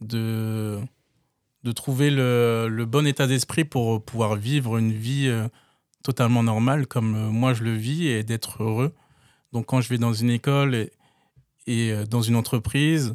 de, 0.00 0.80
de 1.62 1.72
trouver 1.72 2.10
le, 2.10 2.68
le 2.68 2.84
bon 2.86 3.06
état 3.06 3.26
d'esprit 3.26 3.64
pour 3.64 4.04
pouvoir 4.04 4.36
vivre 4.36 4.78
une 4.78 4.92
vie 4.92 5.26
euh, 5.28 5.48
totalement 6.02 6.42
normale 6.42 6.86
comme 6.86 7.14
euh, 7.14 7.30
moi 7.30 7.54
je 7.54 7.62
le 7.64 7.74
vis 7.74 8.08
et 8.08 8.22
d'être 8.22 8.62
heureux. 8.62 8.94
Donc 9.52 9.66
quand 9.66 9.80
je 9.80 9.88
vais 9.88 9.98
dans 9.98 10.12
une 10.12 10.30
école 10.30 10.74
et, 11.66 11.92
euh, 11.92 12.04
dans 12.06 12.22
une 12.22 12.36
entreprise, 12.36 13.14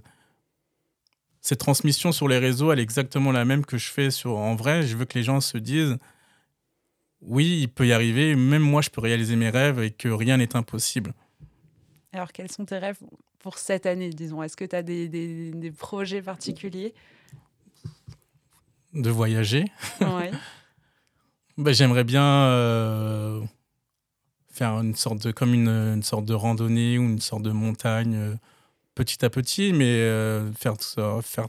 cette 1.41 1.59
transmission 1.59 2.11
sur 2.11 2.27
les 2.27 2.39
réseaux, 2.39 2.71
elle 2.71 2.79
est 2.79 2.83
exactement 2.83 3.31
la 3.31 3.45
même 3.45 3.65
que 3.65 3.77
je 3.77 3.89
fais 3.89 4.11
sur, 4.11 4.37
en 4.37 4.55
vrai. 4.55 4.83
Je 4.83 4.97
veux 4.97 5.05
que 5.05 5.17
les 5.17 5.23
gens 5.23 5.39
se 5.39 5.57
disent, 5.57 5.97
oui, 7.21 7.59
il 7.61 7.69
peut 7.69 7.87
y 7.87 7.93
arriver, 7.93 8.35
même 8.35 8.61
moi 8.61 8.81
je 8.81 8.89
peux 8.89 9.01
réaliser 9.01 9.35
mes 9.35 9.49
rêves 9.49 9.79
et 9.81 9.91
que 9.91 10.09
rien 10.09 10.37
n'est 10.37 10.55
impossible. 10.55 11.13
Alors 12.17 12.32
quels 12.32 12.51
sont 12.51 12.65
tes 12.65 12.80
rêves 12.80 12.97
pour 13.38 13.60
cette 13.60 13.86
année, 13.86 14.10
disons? 14.10 14.41
Est-ce 14.41 14.58
que 14.58 14.65
tu 14.65 14.75
as 14.75 14.82
des, 14.82 15.08
des, 15.08 15.51
des, 15.51 15.71
projets 15.71 16.23
particuliers? 16.23 16.95
De 18.95 19.12
voyager. 19.12 19.65
Ouais. 20.01 20.32
bah, 21.60 21.73
J'aimerais 21.73 22.03
bien 22.03 22.23
euh, 22.23 23.39
faire 24.49 24.80
une 24.80 24.95
sorte 24.95 25.19
de, 25.19 25.32
comme 25.32 25.53
une, 25.53 25.69
une, 25.69 26.01
sorte 26.01 26.25
de 26.25 26.34
randonnée 26.34 26.97
ou 26.97 27.03
une 27.03 27.21
sorte 27.21 27.43
de 27.43 27.51
montagne 27.51 28.15
euh, 28.15 28.36
petit 28.95 29.23
à 29.23 29.30
petit, 29.30 29.71
mais 29.71 29.86
euh, 29.86 30.51
faire, 30.53 30.73
faire 31.21 31.45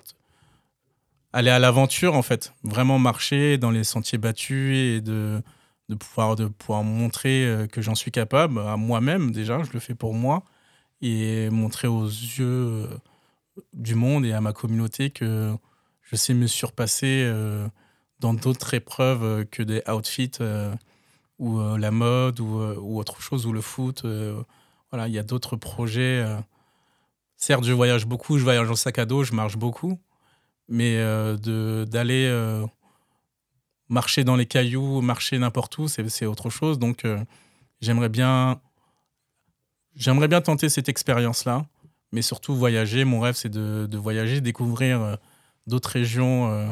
aller 1.33 1.50
à 1.50 1.59
l'aventure 1.59 2.14
en 2.14 2.22
fait, 2.22 2.52
vraiment 2.62 2.98
marcher 2.98 3.57
dans 3.57 3.70
les 3.70 3.85
sentiers 3.85 4.18
battus 4.18 4.76
et 4.76 5.00
de, 5.00 5.40
de 5.88 5.94
pouvoir 5.94 6.37
de 6.37 6.46
pouvoir 6.46 6.85
montrer 6.85 7.66
que 7.72 7.81
j'en 7.81 7.94
suis 7.94 8.11
capable 8.11 8.59
à 8.61 8.76
moi-même 8.76 9.31
déjà, 9.31 9.62
je 9.62 9.72
le 9.72 9.81
fais 9.81 9.94
pour 9.94 10.12
moi 10.12 10.44
et 11.00 11.50
montrer 11.50 11.88
aux 11.88 12.06
yeux 12.06 12.44
euh, 12.46 12.87
du 13.72 13.94
monde 13.94 14.24
et 14.24 14.32
à 14.32 14.40
ma 14.40 14.52
communauté 14.52 15.11
que 15.11 15.54
je 16.02 16.16
sais 16.16 16.34
me 16.34 16.46
surpasser 16.46 17.22
euh, 17.26 17.68
dans 18.20 18.34
d'autres 18.34 18.74
épreuves 18.74 19.44
que 19.46 19.62
des 19.62 19.82
outfits 19.88 20.38
ou 21.38 21.61
la 21.61 21.90
mode 21.92 22.40
ou, 22.40 22.98
autre 22.98 23.20
chose 23.20 23.46
ou 23.46 23.52
le 23.52 23.61
foot. 23.61 24.04
voilà, 24.90 25.06
il 25.06 25.14
y 25.14 25.18
a 25.18 25.22
d'autres 25.22 25.54
projets. 25.54 26.24
Certes, 27.37 27.62
je 27.62 27.72
voyage 27.72 28.06
beaucoup, 28.06 28.38
je 28.38 28.42
voyage 28.42 28.68
en 28.68 28.74
sac 28.74 28.98
à 28.98 29.06
dos, 29.06 29.22
je 29.22 29.34
marche 29.34 29.56
beaucoup, 29.56 30.00
mais 30.68 30.96
d'aller 31.87 32.28
marcher 33.88 34.24
dans 34.24 34.37
les 34.37 34.46
cailloux, 34.46 35.00
marcher 35.00 35.38
n'importe 35.38 35.76
où, 35.78 35.88
c'est 35.88 36.26
autre 36.26 36.50
chose. 36.50 36.78
Donc, 36.78 37.04
euh, 37.04 37.18
j'aimerais 37.80 38.08
bien, 38.08 38.61
j'aimerais 39.98 40.28
bien 40.28 40.40
tenter 40.40 40.70
cette 40.70 40.88
expérience-là, 40.88 41.66
mais 42.12 42.22
surtout 42.22 42.56
voyager. 42.56 43.04
Mon 43.04 43.20
rêve, 43.20 43.34
c'est 43.34 43.50
de, 43.50 43.87
de, 43.87 43.98
voyager, 43.98 44.40
découvrir 44.40 45.02
euh, 45.02 45.16
d'autres 45.66 45.90
régions 45.90 46.50
euh, 46.50 46.66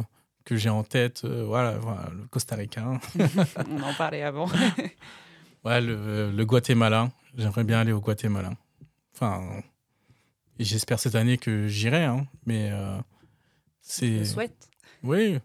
que 0.46 0.56
j'ai 0.56 0.70
en 0.70 0.82
tête. 0.82 1.26
Voilà, 1.26 1.76
voilà, 1.76 2.08
le 2.16 2.26
Costa 2.28 2.56
Rica. 2.56 2.84
On 3.70 3.82
en 3.82 3.92
parlait 3.92 4.22
avant. 4.22 4.48
ouais, 5.64 5.80
le, 5.82 6.30
le 6.30 6.44
Guatemala. 6.46 7.10
J'aimerais 7.36 7.64
bien 7.64 7.80
aller 7.80 7.92
au 7.92 8.00
Guatemala. 8.00 8.52
Enfin, 9.14 9.42
j'espère 10.58 10.98
cette 10.98 11.14
année 11.14 11.36
que 11.36 11.68
j'irai, 11.68 12.04
hein, 12.04 12.26
mais 12.46 12.72
c'est. 13.82 14.18
Je 14.18 14.24
souhaite. 14.24 14.68
Oui, 15.02 15.38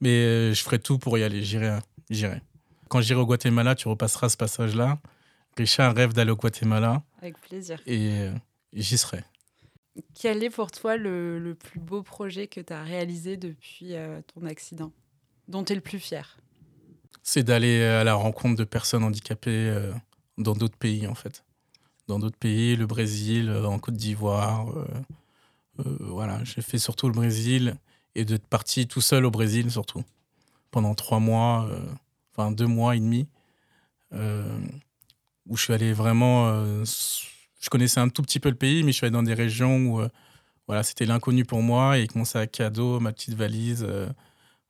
mais 0.00 0.08
euh, 0.08 0.54
je 0.54 0.62
ferai 0.62 0.78
tout 0.78 0.98
pour 0.98 1.18
y 1.18 1.22
aller. 1.22 1.42
J'irai. 1.42 1.78
J'irai. 2.10 2.40
Quand 2.88 3.00
j'irai 3.00 3.20
au 3.20 3.26
Guatemala, 3.26 3.74
tu 3.74 3.88
repasseras 3.88 4.30
ce 4.30 4.36
passage-là. 4.36 4.98
Richard 5.58 5.94
rêve 5.94 6.12
d'aller 6.12 6.30
au 6.30 6.36
Guatemala. 6.36 7.02
Avec 7.20 7.38
plaisir. 7.40 7.80
Et 7.86 8.20
euh, 8.20 8.32
j'y 8.72 8.96
serai. 8.96 9.22
Quel 10.14 10.42
est 10.44 10.50
pour 10.50 10.70
toi 10.70 10.96
le, 10.96 11.38
le 11.38 11.54
plus 11.54 11.80
beau 11.80 12.02
projet 12.02 12.46
que 12.46 12.60
tu 12.60 12.72
as 12.72 12.82
réalisé 12.82 13.36
depuis 13.36 13.94
euh, 13.94 14.20
ton 14.34 14.46
accident 14.46 14.92
Dont 15.48 15.64
tu 15.64 15.72
es 15.72 15.74
le 15.74 15.82
plus 15.82 15.98
fier? 15.98 16.38
C'est 17.22 17.42
d'aller 17.42 17.82
à 17.82 18.04
la 18.04 18.14
rencontre 18.14 18.56
de 18.56 18.64
personnes 18.64 19.04
handicapées 19.04 19.50
euh, 19.68 19.92
dans 20.38 20.54
d'autres 20.54 20.78
pays, 20.78 21.06
en 21.06 21.14
fait. 21.14 21.44
Dans 22.06 22.18
d'autres 22.18 22.38
pays, 22.38 22.76
le 22.76 22.86
Brésil, 22.86 23.50
euh, 23.50 23.64
en 23.66 23.78
Côte 23.78 23.96
d'Ivoire. 23.96 24.66
voilà, 25.76 26.42
j'ai 26.44 26.62
fait 26.62 26.78
surtout 26.78 27.06
le 27.06 27.12
Brésil 27.12 27.76
et 28.14 28.24
d'être 28.24 28.46
parti 28.46 28.86
tout 28.88 29.00
seul 29.00 29.24
au 29.24 29.30
Brésil 29.30 29.70
surtout 29.70 30.02
pendant 30.70 30.94
trois 30.94 31.20
mois, 31.20 31.66
euh, 31.70 31.80
enfin 32.32 32.50
deux 32.50 32.66
mois 32.66 32.96
et 32.96 33.00
demi, 33.00 33.26
euh, 34.12 34.58
où 35.48 35.56
je 35.56 35.64
suis 35.64 35.72
allé 35.72 35.92
vraiment. 35.92 36.48
Euh, 36.48 36.84
je 37.60 37.70
connaissais 37.70 38.00
un 38.00 38.08
tout 38.08 38.22
petit 38.22 38.40
peu 38.40 38.48
le 38.50 38.54
pays, 38.54 38.82
mais 38.82 38.92
je 38.92 38.98
suis 38.98 39.06
allé 39.06 39.12
dans 39.12 39.22
des 39.22 39.34
régions 39.34 39.78
où 39.78 40.00
voilà, 40.68 40.82
c'était 40.84 41.06
l'inconnu 41.06 41.44
pour 41.44 41.60
moi 41.60 41.96
et 41.96 42.00
avec 42.00 42.14
mon 42.14 42.24
sac 42.24 42.60
à 42.60 42.70
dos, 42.70 43.00
ma 43.00 43.12
petite 43.12 43.34
valise, 43.34 43.84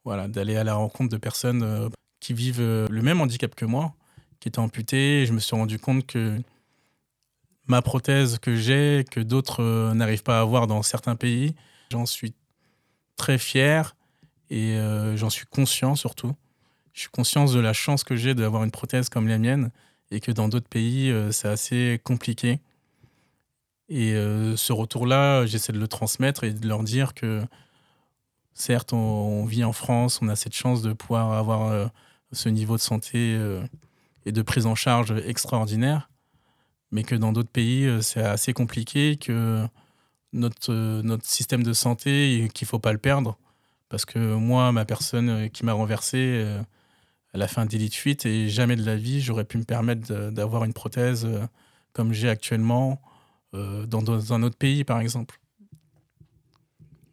voilà, 0.04 0.26
d'aller 0.26 0.56
à 0.56 0.64
la 0.64 0.74
rencontre 0.74 1.10
de 1.10 1.18
personnes 1.18 1.90
qui 2.18 2.32
vivent 2.32 2.62
le 2.62 3.02
même 3.02 3.20
handicap 3.20 3.54
que 3.54 3.66
moi, 3.66 3.94
qui 4.40 4.48
étaient 4.48 4.58
amputées. 4.58 5.26
Je 5.26 5.34
me 5.34 5.38
suis 5.38 5.54
rendu 5.54 5.78
compte 5.78 6.06
que 6.06 6.40
ma 7.66 7.82
prothèse 7.82 8.38
que 8.38 8.56
j'ai, 8.56 9.04
que 9.10 9.20
d'autres 9.20 9.92
n'arrivent 9.92 10.22
pas 10.22 10.38
à 10.38 10.40
avoir 10.40 10.66
dans 10.66 10.82
certains 10.82 11.14
pays, 11.14 11.54
j'en 11.90 12.06
suis 12.06 12.32
très 13.16 13.36
fier 13.36 13.94
et 14.50 14.78
euh, 14.78 15.16
j'en 15.16 15.28
suis 15.28 15.46
conscient 15.46 15.94
surtout. 15.94 16.34
Je 16.94 17.00
suis 17.00 17.10
conscient 17.10 17.44
de 17.44 17.60
la 17.60 17.74
chance 17.74 18.02
que 18.02 18.16
j'ai 18.16 18.34
d'avoir 18.34 18.64
une 18.64 18.70
prothèse 18.70 19.10
comme 19.10 19.28
la 19.28 19.38
mienne 19.38 19.70
et 20.10 20.20
que 20.20 20.32
dans 20.32 20.48
d'autres 20.48 20.68
pays, 20.68 21.10
euh, 21.10 21.32
c'est 21.32 21.48
assez 21.48 22.00
compliqué. 22.04 22.60
Et 23.88 24.12
euh, 24.12 24.56
ce 24.56 24.72
retour-là, 24.72 25.46
j'essaie 25.46 25.72
de 25.72 25.78
le 25.78 25.88
transmettre 25.88 26.44
et 26.44 26.52
de 26.52 26.66
leur 26.66 26.82
dire 26.82 27.14
que 27.14 27.42
certes, 28.54 28.92
on, 28.92 29.44
vit 29.44 29.64
en 29.64 29.72
France, 29.72 30.20
on 30.22 30.28
a 30.28 30.36
cette 30.36 30.54
chance 30.54 30.82
de 30.82 30.92
pouvoir 30.92 31.32
avoir 31.32 31.68
euh, 31.68 31.86
ce 32.32 32.48
niveau 32.48 32.76
de 32.76 32.82
santé 32.82 33.38
et 34.26 34.32
de 34.32 34.42
prise 34.42 34.66
en 34.66 34.74
charge 34.74 35.14
extraordinaire, 35.26 36.10
mais 36.90 37.02
que 37.02 37.14
dans 37.14 37.32
d'autres 37.32 37.48
pays, 37.48 37.88
c'est 38.02 38.22
assez 38.22 38.52
compliqué, 38.52 39.16
que 39.16 39.66
notre, 40.34 40.74
notre 41.00 41.24
système 41.24 41.62
de 41.62 41.72
santé 41.72 42.50
qu'il 42.52 42.66
ne 42.66 42.68
faut 42.68 42.78
pas 42.78 42.92
le 42.92 42.98
perdre. 42.98 43.38
Parce 43.88 44.04
que 44.04 44.18
moi, 44.18 44.70
ma 44.72 44.84
personne 44.84 45.48
qui 45.48 45.64
m'a 45.64 45.72
renversé, 45.72 46.44
euh, 47.28 47.34
elle 47.34 47.42
a 47.42 47.48
fait 47.48 47.60
un 47.60 47.66
délit 47.66 47.88
de 47.88 47.94
fuite 47.94 48.26
et 48.26 48.48
jamais 48.48 48.76
de 48.76 48.84
la 48.84 48.96
vie, 48.96 49.20
j'aurais 49.20 49.44
pu 49.44 49.58
me 49.58 49.64
permettre 49.64 50.30
d'avoir 50.30 50.64
une 50.64 50.72
prothèse 50.72 51.24
euh, 51.24 51.46
comme 51.92 52.12
j'ai 52.12 52.28
actuellement 52.28 53.00
euh, 53.54 53.86
dans, 53.86 54.02
dans, 54.02 54.32
un 54.32 54.42
autre 54.42 54.56
pays, 54.56 54.84
par 54.84 55.00
exemple. 55.00 55.38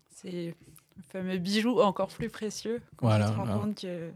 C'est 0.10 0.56
le 0.98 1.04
fameux 1.10 1.38
bijou 1.38 1.80
encore 1.82 2.08
plus 2.10 2.30
précieux. 2.30 2.82
Quand 2.98 3.08
voilà. 3.08 3.28
Tu 3.30 3.34
te 3.34 3.38
rends 3.38 3.60
compte 3.60 3.82
que... 3.82 4.12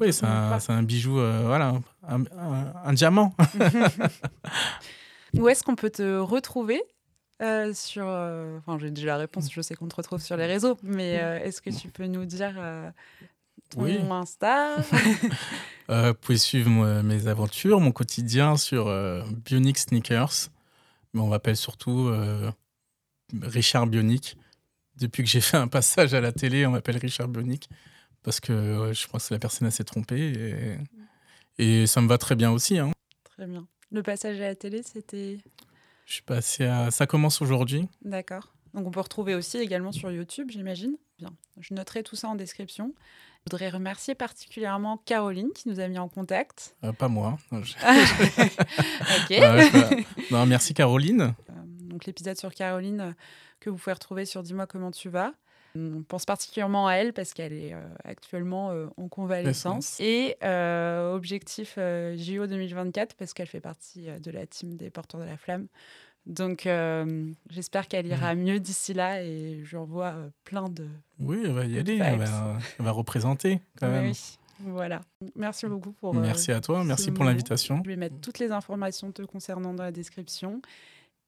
Oui, 0.00 0.12
c'est 0.12 0.26
un, 0.26 0.58
un, 0.68 0.82
bijou, 0.82 1.20
euh, 1.20 1.44
voilà, 1.46 1.80
un, 2.08 2.24
un, 2.36 2.72
un 2.84 2.92
diamant. 2.92 3.32
Où 5.34 5.48
est-ce 5.48 5.62
qu'on 5.62 5.76
peut 5.76 5.90
te 5.90 6.18
retrouver 6.18 6.82
euh, 7.42 7.74
sur, 7.74 8.06
euh, 8.06 8.58
enfin, 8.58 8.78
j'ai 8.78 8.90
déjà 8.90 9.08
la 9.08 9.16
réponse. 9.18 9.52
Je 9.52 9.60
sais 9.60 9.74
qu'on 9.74 9.88
te 9.88 9.96
retrouve 9.96 10.22
sur 10.22 10.36
les 10.36 10.46
réseaux, 10.46 10.78
mais 10.82 11.20
euh, 11.20 11.40
est-ce 11.40 11.60
que 11.60 11.70
tu 11.70 11.88
peux 11.88 12.06
nous 12.06 12.24
dire 12.24 12.54
ton 13.74 13.84
oui. 13.84 13.98
Insta 13.98 14.76
Vous 15.88 16.14
pouvez 16.14 16.38
suivre 16.38 17.02
mes 17.02 17.26
aventures, 17.26 17.80
mon 17.80 17.92
quotidien 17.92 18.56
sur 18.56 18.86
Bionic 19.44 19.78
Sneakers, 19.78 20.48
mais 21.12 21.20
on 21.20 21.26
m'appelle 21.26 21.56
surtout 21.56 22.10
Richard 23.42 23.86
Bionic. 23.86 24.36
Depuis 24.96 25.24
que 25.24 25.28
j'ai 25.28 25.40
fait 25.40 25.56
un 25.56 25.68
passage 25.68 26.14
à 26.14 26.20
la 26.20 26.32
télé, 26.32 26.66
on 26.66 26.70
m'appelle 26.70 26.96
Richard 26.96 27.28
Bionic 27.28 27.68
parce 28.22 28.40
que 28.40 28.92
je 28.92 29.06
pense 29.06 29.28
que 29.28 29.34
la 29.34 29.38
personne 29.38 29.70
s'est 29.70 29.84
trompée 29.84 30.78
et, 31.58 31.82
et, 31.82 31.86
ça 31.86 32.00
me 32.00 32.08
va 32.08 32.18
très 32.18 32.34
bien 32.34 32.50
aussi. 32.50 32.78
Hein. 32.78 32.90
Très 33.22 33.46
bien. 33.46 33.68
Le 33.92 34.02
passage 34.02 34.40
à 34.40 34.48
la 34.48 34.54
télé, 34.56 34.82
c'était? 34.82 35.38
Je 36.06 36.14
suis 36.14 36.22
passé 36.22 36.64
à. 36.64 36.90
Ça 36.90 37.06
commence 37.06 37.40
aujourd'hui. 37.42 37.86
D'accord. 38.02 38.52
Donc 38.72 38.86
on 38.86 38.90
peut 38.90 39.00
retrouver 39.00 39.34
aussi 39.34 39.58
également 39.58 39.92
sur 39.92 40.10
YouTube, 40.10 40.50
j'imagine. 40.50 40.96
Bien, 41.18 41.30
je 41.60 41.74
noterai 41.74 42.02
tout 42.02 42.16
ça 42.16 42.28
en 42.28 42.34
description. 42.34 42.92
Je 43.46 43.50
voudrais 43.50 43.68
remercier 43.68 44.14
particulièrement 44.14 44.96
Caroline 45.04 45.50
qui 45.54 45.68
nous 45.68 45.78
a 45.78 45.86
mis 45.86 45.98
en 45.98 46.08
contact. 46.08 46.76
Euh, 46.82 46.92
pas 46.92 47.08
moi. 47.08 47.36
ok. 47.52 47.60
Euh, 49.30 50.02
non, 50.30 50.46
merci 50.46 50.72
Caroline. 50.72 51.20
Euh, 51.50 51.52
donc 51.80 52.06
l'épisode 52.06 52.38
sur 52.38 52.54
Caroline 52.54 53.00
euh, 53.00 53.12
que 53.60 53.68
vous 53.68 53.76
pouvez 53.76 53.92
retrouver 53.92 54.24
sur 54.24 54.42
Dis-moi 54.42 54.66
comment 54.66 54.90
tu 54.90 55.10
vas. 55.10 55.34
On 55.76 56.02
pense 56.02 56.24
particulièrement 56.24 56.86
à 56.86 56.94
elle 56.94 57.12
parce 57.12 57.34
qu'elle 57.34 57.52
est 57.52 57.74
euh, 57.74 57.80
actuellement 58.04 58.70
euh, 58.70 58.86
en 58.96 59.08
convalescence. 59.08 59.98
Et 59.98 60.36
euh, 60.44 61.12
objectif 61.14 61.74
JO 61.76 62.46
2024 62.46 63.16
parce 63.16 63.34
qu'elle 63.34 63.48
fait 63.48 63.60
partie 63.60 64.06
de 64.06 64.30
la 64.30 64.46
team 64.46 64.76
des 64.76 64.90
porteurs 64.90 65.20
de 65.20 65.26
la 65.26 65.36
flamme. 65.36 65.66
Donc 66.26 66.66
euh, 66.66 67.26
j'espère 67.50 67.86
qu'elle 67.86 68.06
ira 68.06 68.34
mieux 68.34 68.58
d'ici 68.58 68.94
là 68.94 69.22
et 69.22 69.60
je 69.64 69.76
revois 69.76 70.14
euh, 70.14 70.30
plein 70.44 70.68
de... 70.70 70.86
Oui, 71.20 71.42
elle 71.44 71.52
va 71.52 71.64
y 71.66 71.78
aller. 71.78 71.98
Elle 72.02 72.18
va, 72.18 72.58
elle 72.78 72.84
va 72.84 72.90
représenter 72.92 73.60
quand 73.78 73.90
même. 73.90 74.06
Oui, 74.06 74.38
voilà. 74.60 75.02
Merci 75.36 75.66
beaucoup 75.66 75.92
pour... 75.92 76.16
euh, 76.16 76.20
Merci 76.20 76.50
à 76.52 76.60
toi. 76.62 76.82
Merci 76.82 77.10
pour 77.10 77.24
l'invitation. 77.24 77.82
Je 77.84 77.90
vais 77.90 77.96
mettre 77.96 78.18
toutes 78.20 78.38
les 78.38 78.52
informations 78.52 79.12
te 79.12 79.22
concernant 79.22 79.74
dans 79.74 79.82
la 79.82 79.92
description. 79.92 80.62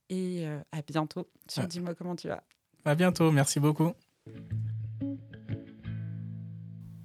Et 0.08 0.46
euh, 0.46 0.58
à 0.72 0.80
bientôt 0.82 1.28
sur 1.48 1.64
Ah. 1.64 1.66
Dis-moi 1.66 1.94
comment 1.94 2.16
tu 2.16 2.28
vas. 2.28 2.42
À 2.84 2.94
bientôt. 2.94 3.30
Merci 3.32 3.60
beaucoup. 3.60 3.92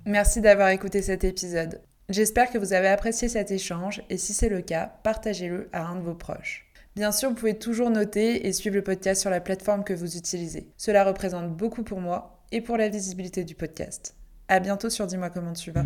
Merci 0.06 0.40
d'avoir 0.42 0.70
écouté 0.70 1.02
cet 1.02 1.24
épisode. 1.24 1.82
J'espère 2.10 2.52
que 2.52 2.58
vous 2.58 2.74
avez 2.74 2.88
apprécié 2.88 3.28
cet 3.30 3.52
échange 3.52 4.02
et 4.10 4.18
si 4.18 4.34
c'est 4.34 4.50
le 4.50 4.62
cas, 4.62 4.86
partagez-le 5.04 5.70
à 5.74 5.88
un 5.88 5.96
de 5.96 6.02
vos 6.02 6.16
proches. 6.16 6.71
Bien 6.96 7.12
sûr, 7.12 7.30
vous 7.30 7.36
pouvez 7.36 7.58
toujours 7.58 7.90
noter 7.90 8.48
et 8.48 8.52
suivre 8.52 8.76
le 8.76 8.84
podcast 8.84 9.22
sur 9.22 9.30
la 9.30 9.40
plateforme 9.40 9.84
que 9.84 9.94
vous 9.94 10.18
utilisez. 10.18 10.68
Cela 10.78 11.06
représente 11.06 11.56
beaucoup 11.56 11.84
pour 11.84 12.02
moi 12.02 12.44
et 12.52 12.62
pour 12.62 12.78
la 12.78 12.90
visibilité 12.90 13.44
du 13.44 13.56
podcast. 13.56 14.16
À 14.50 14.60
bientôt 14.60 14.90
sur 14.90 15.08
Dis-moi 15.08 15.30
comment 15.30 15.54
tu 15.54 15.72
vas. 15.72 15.86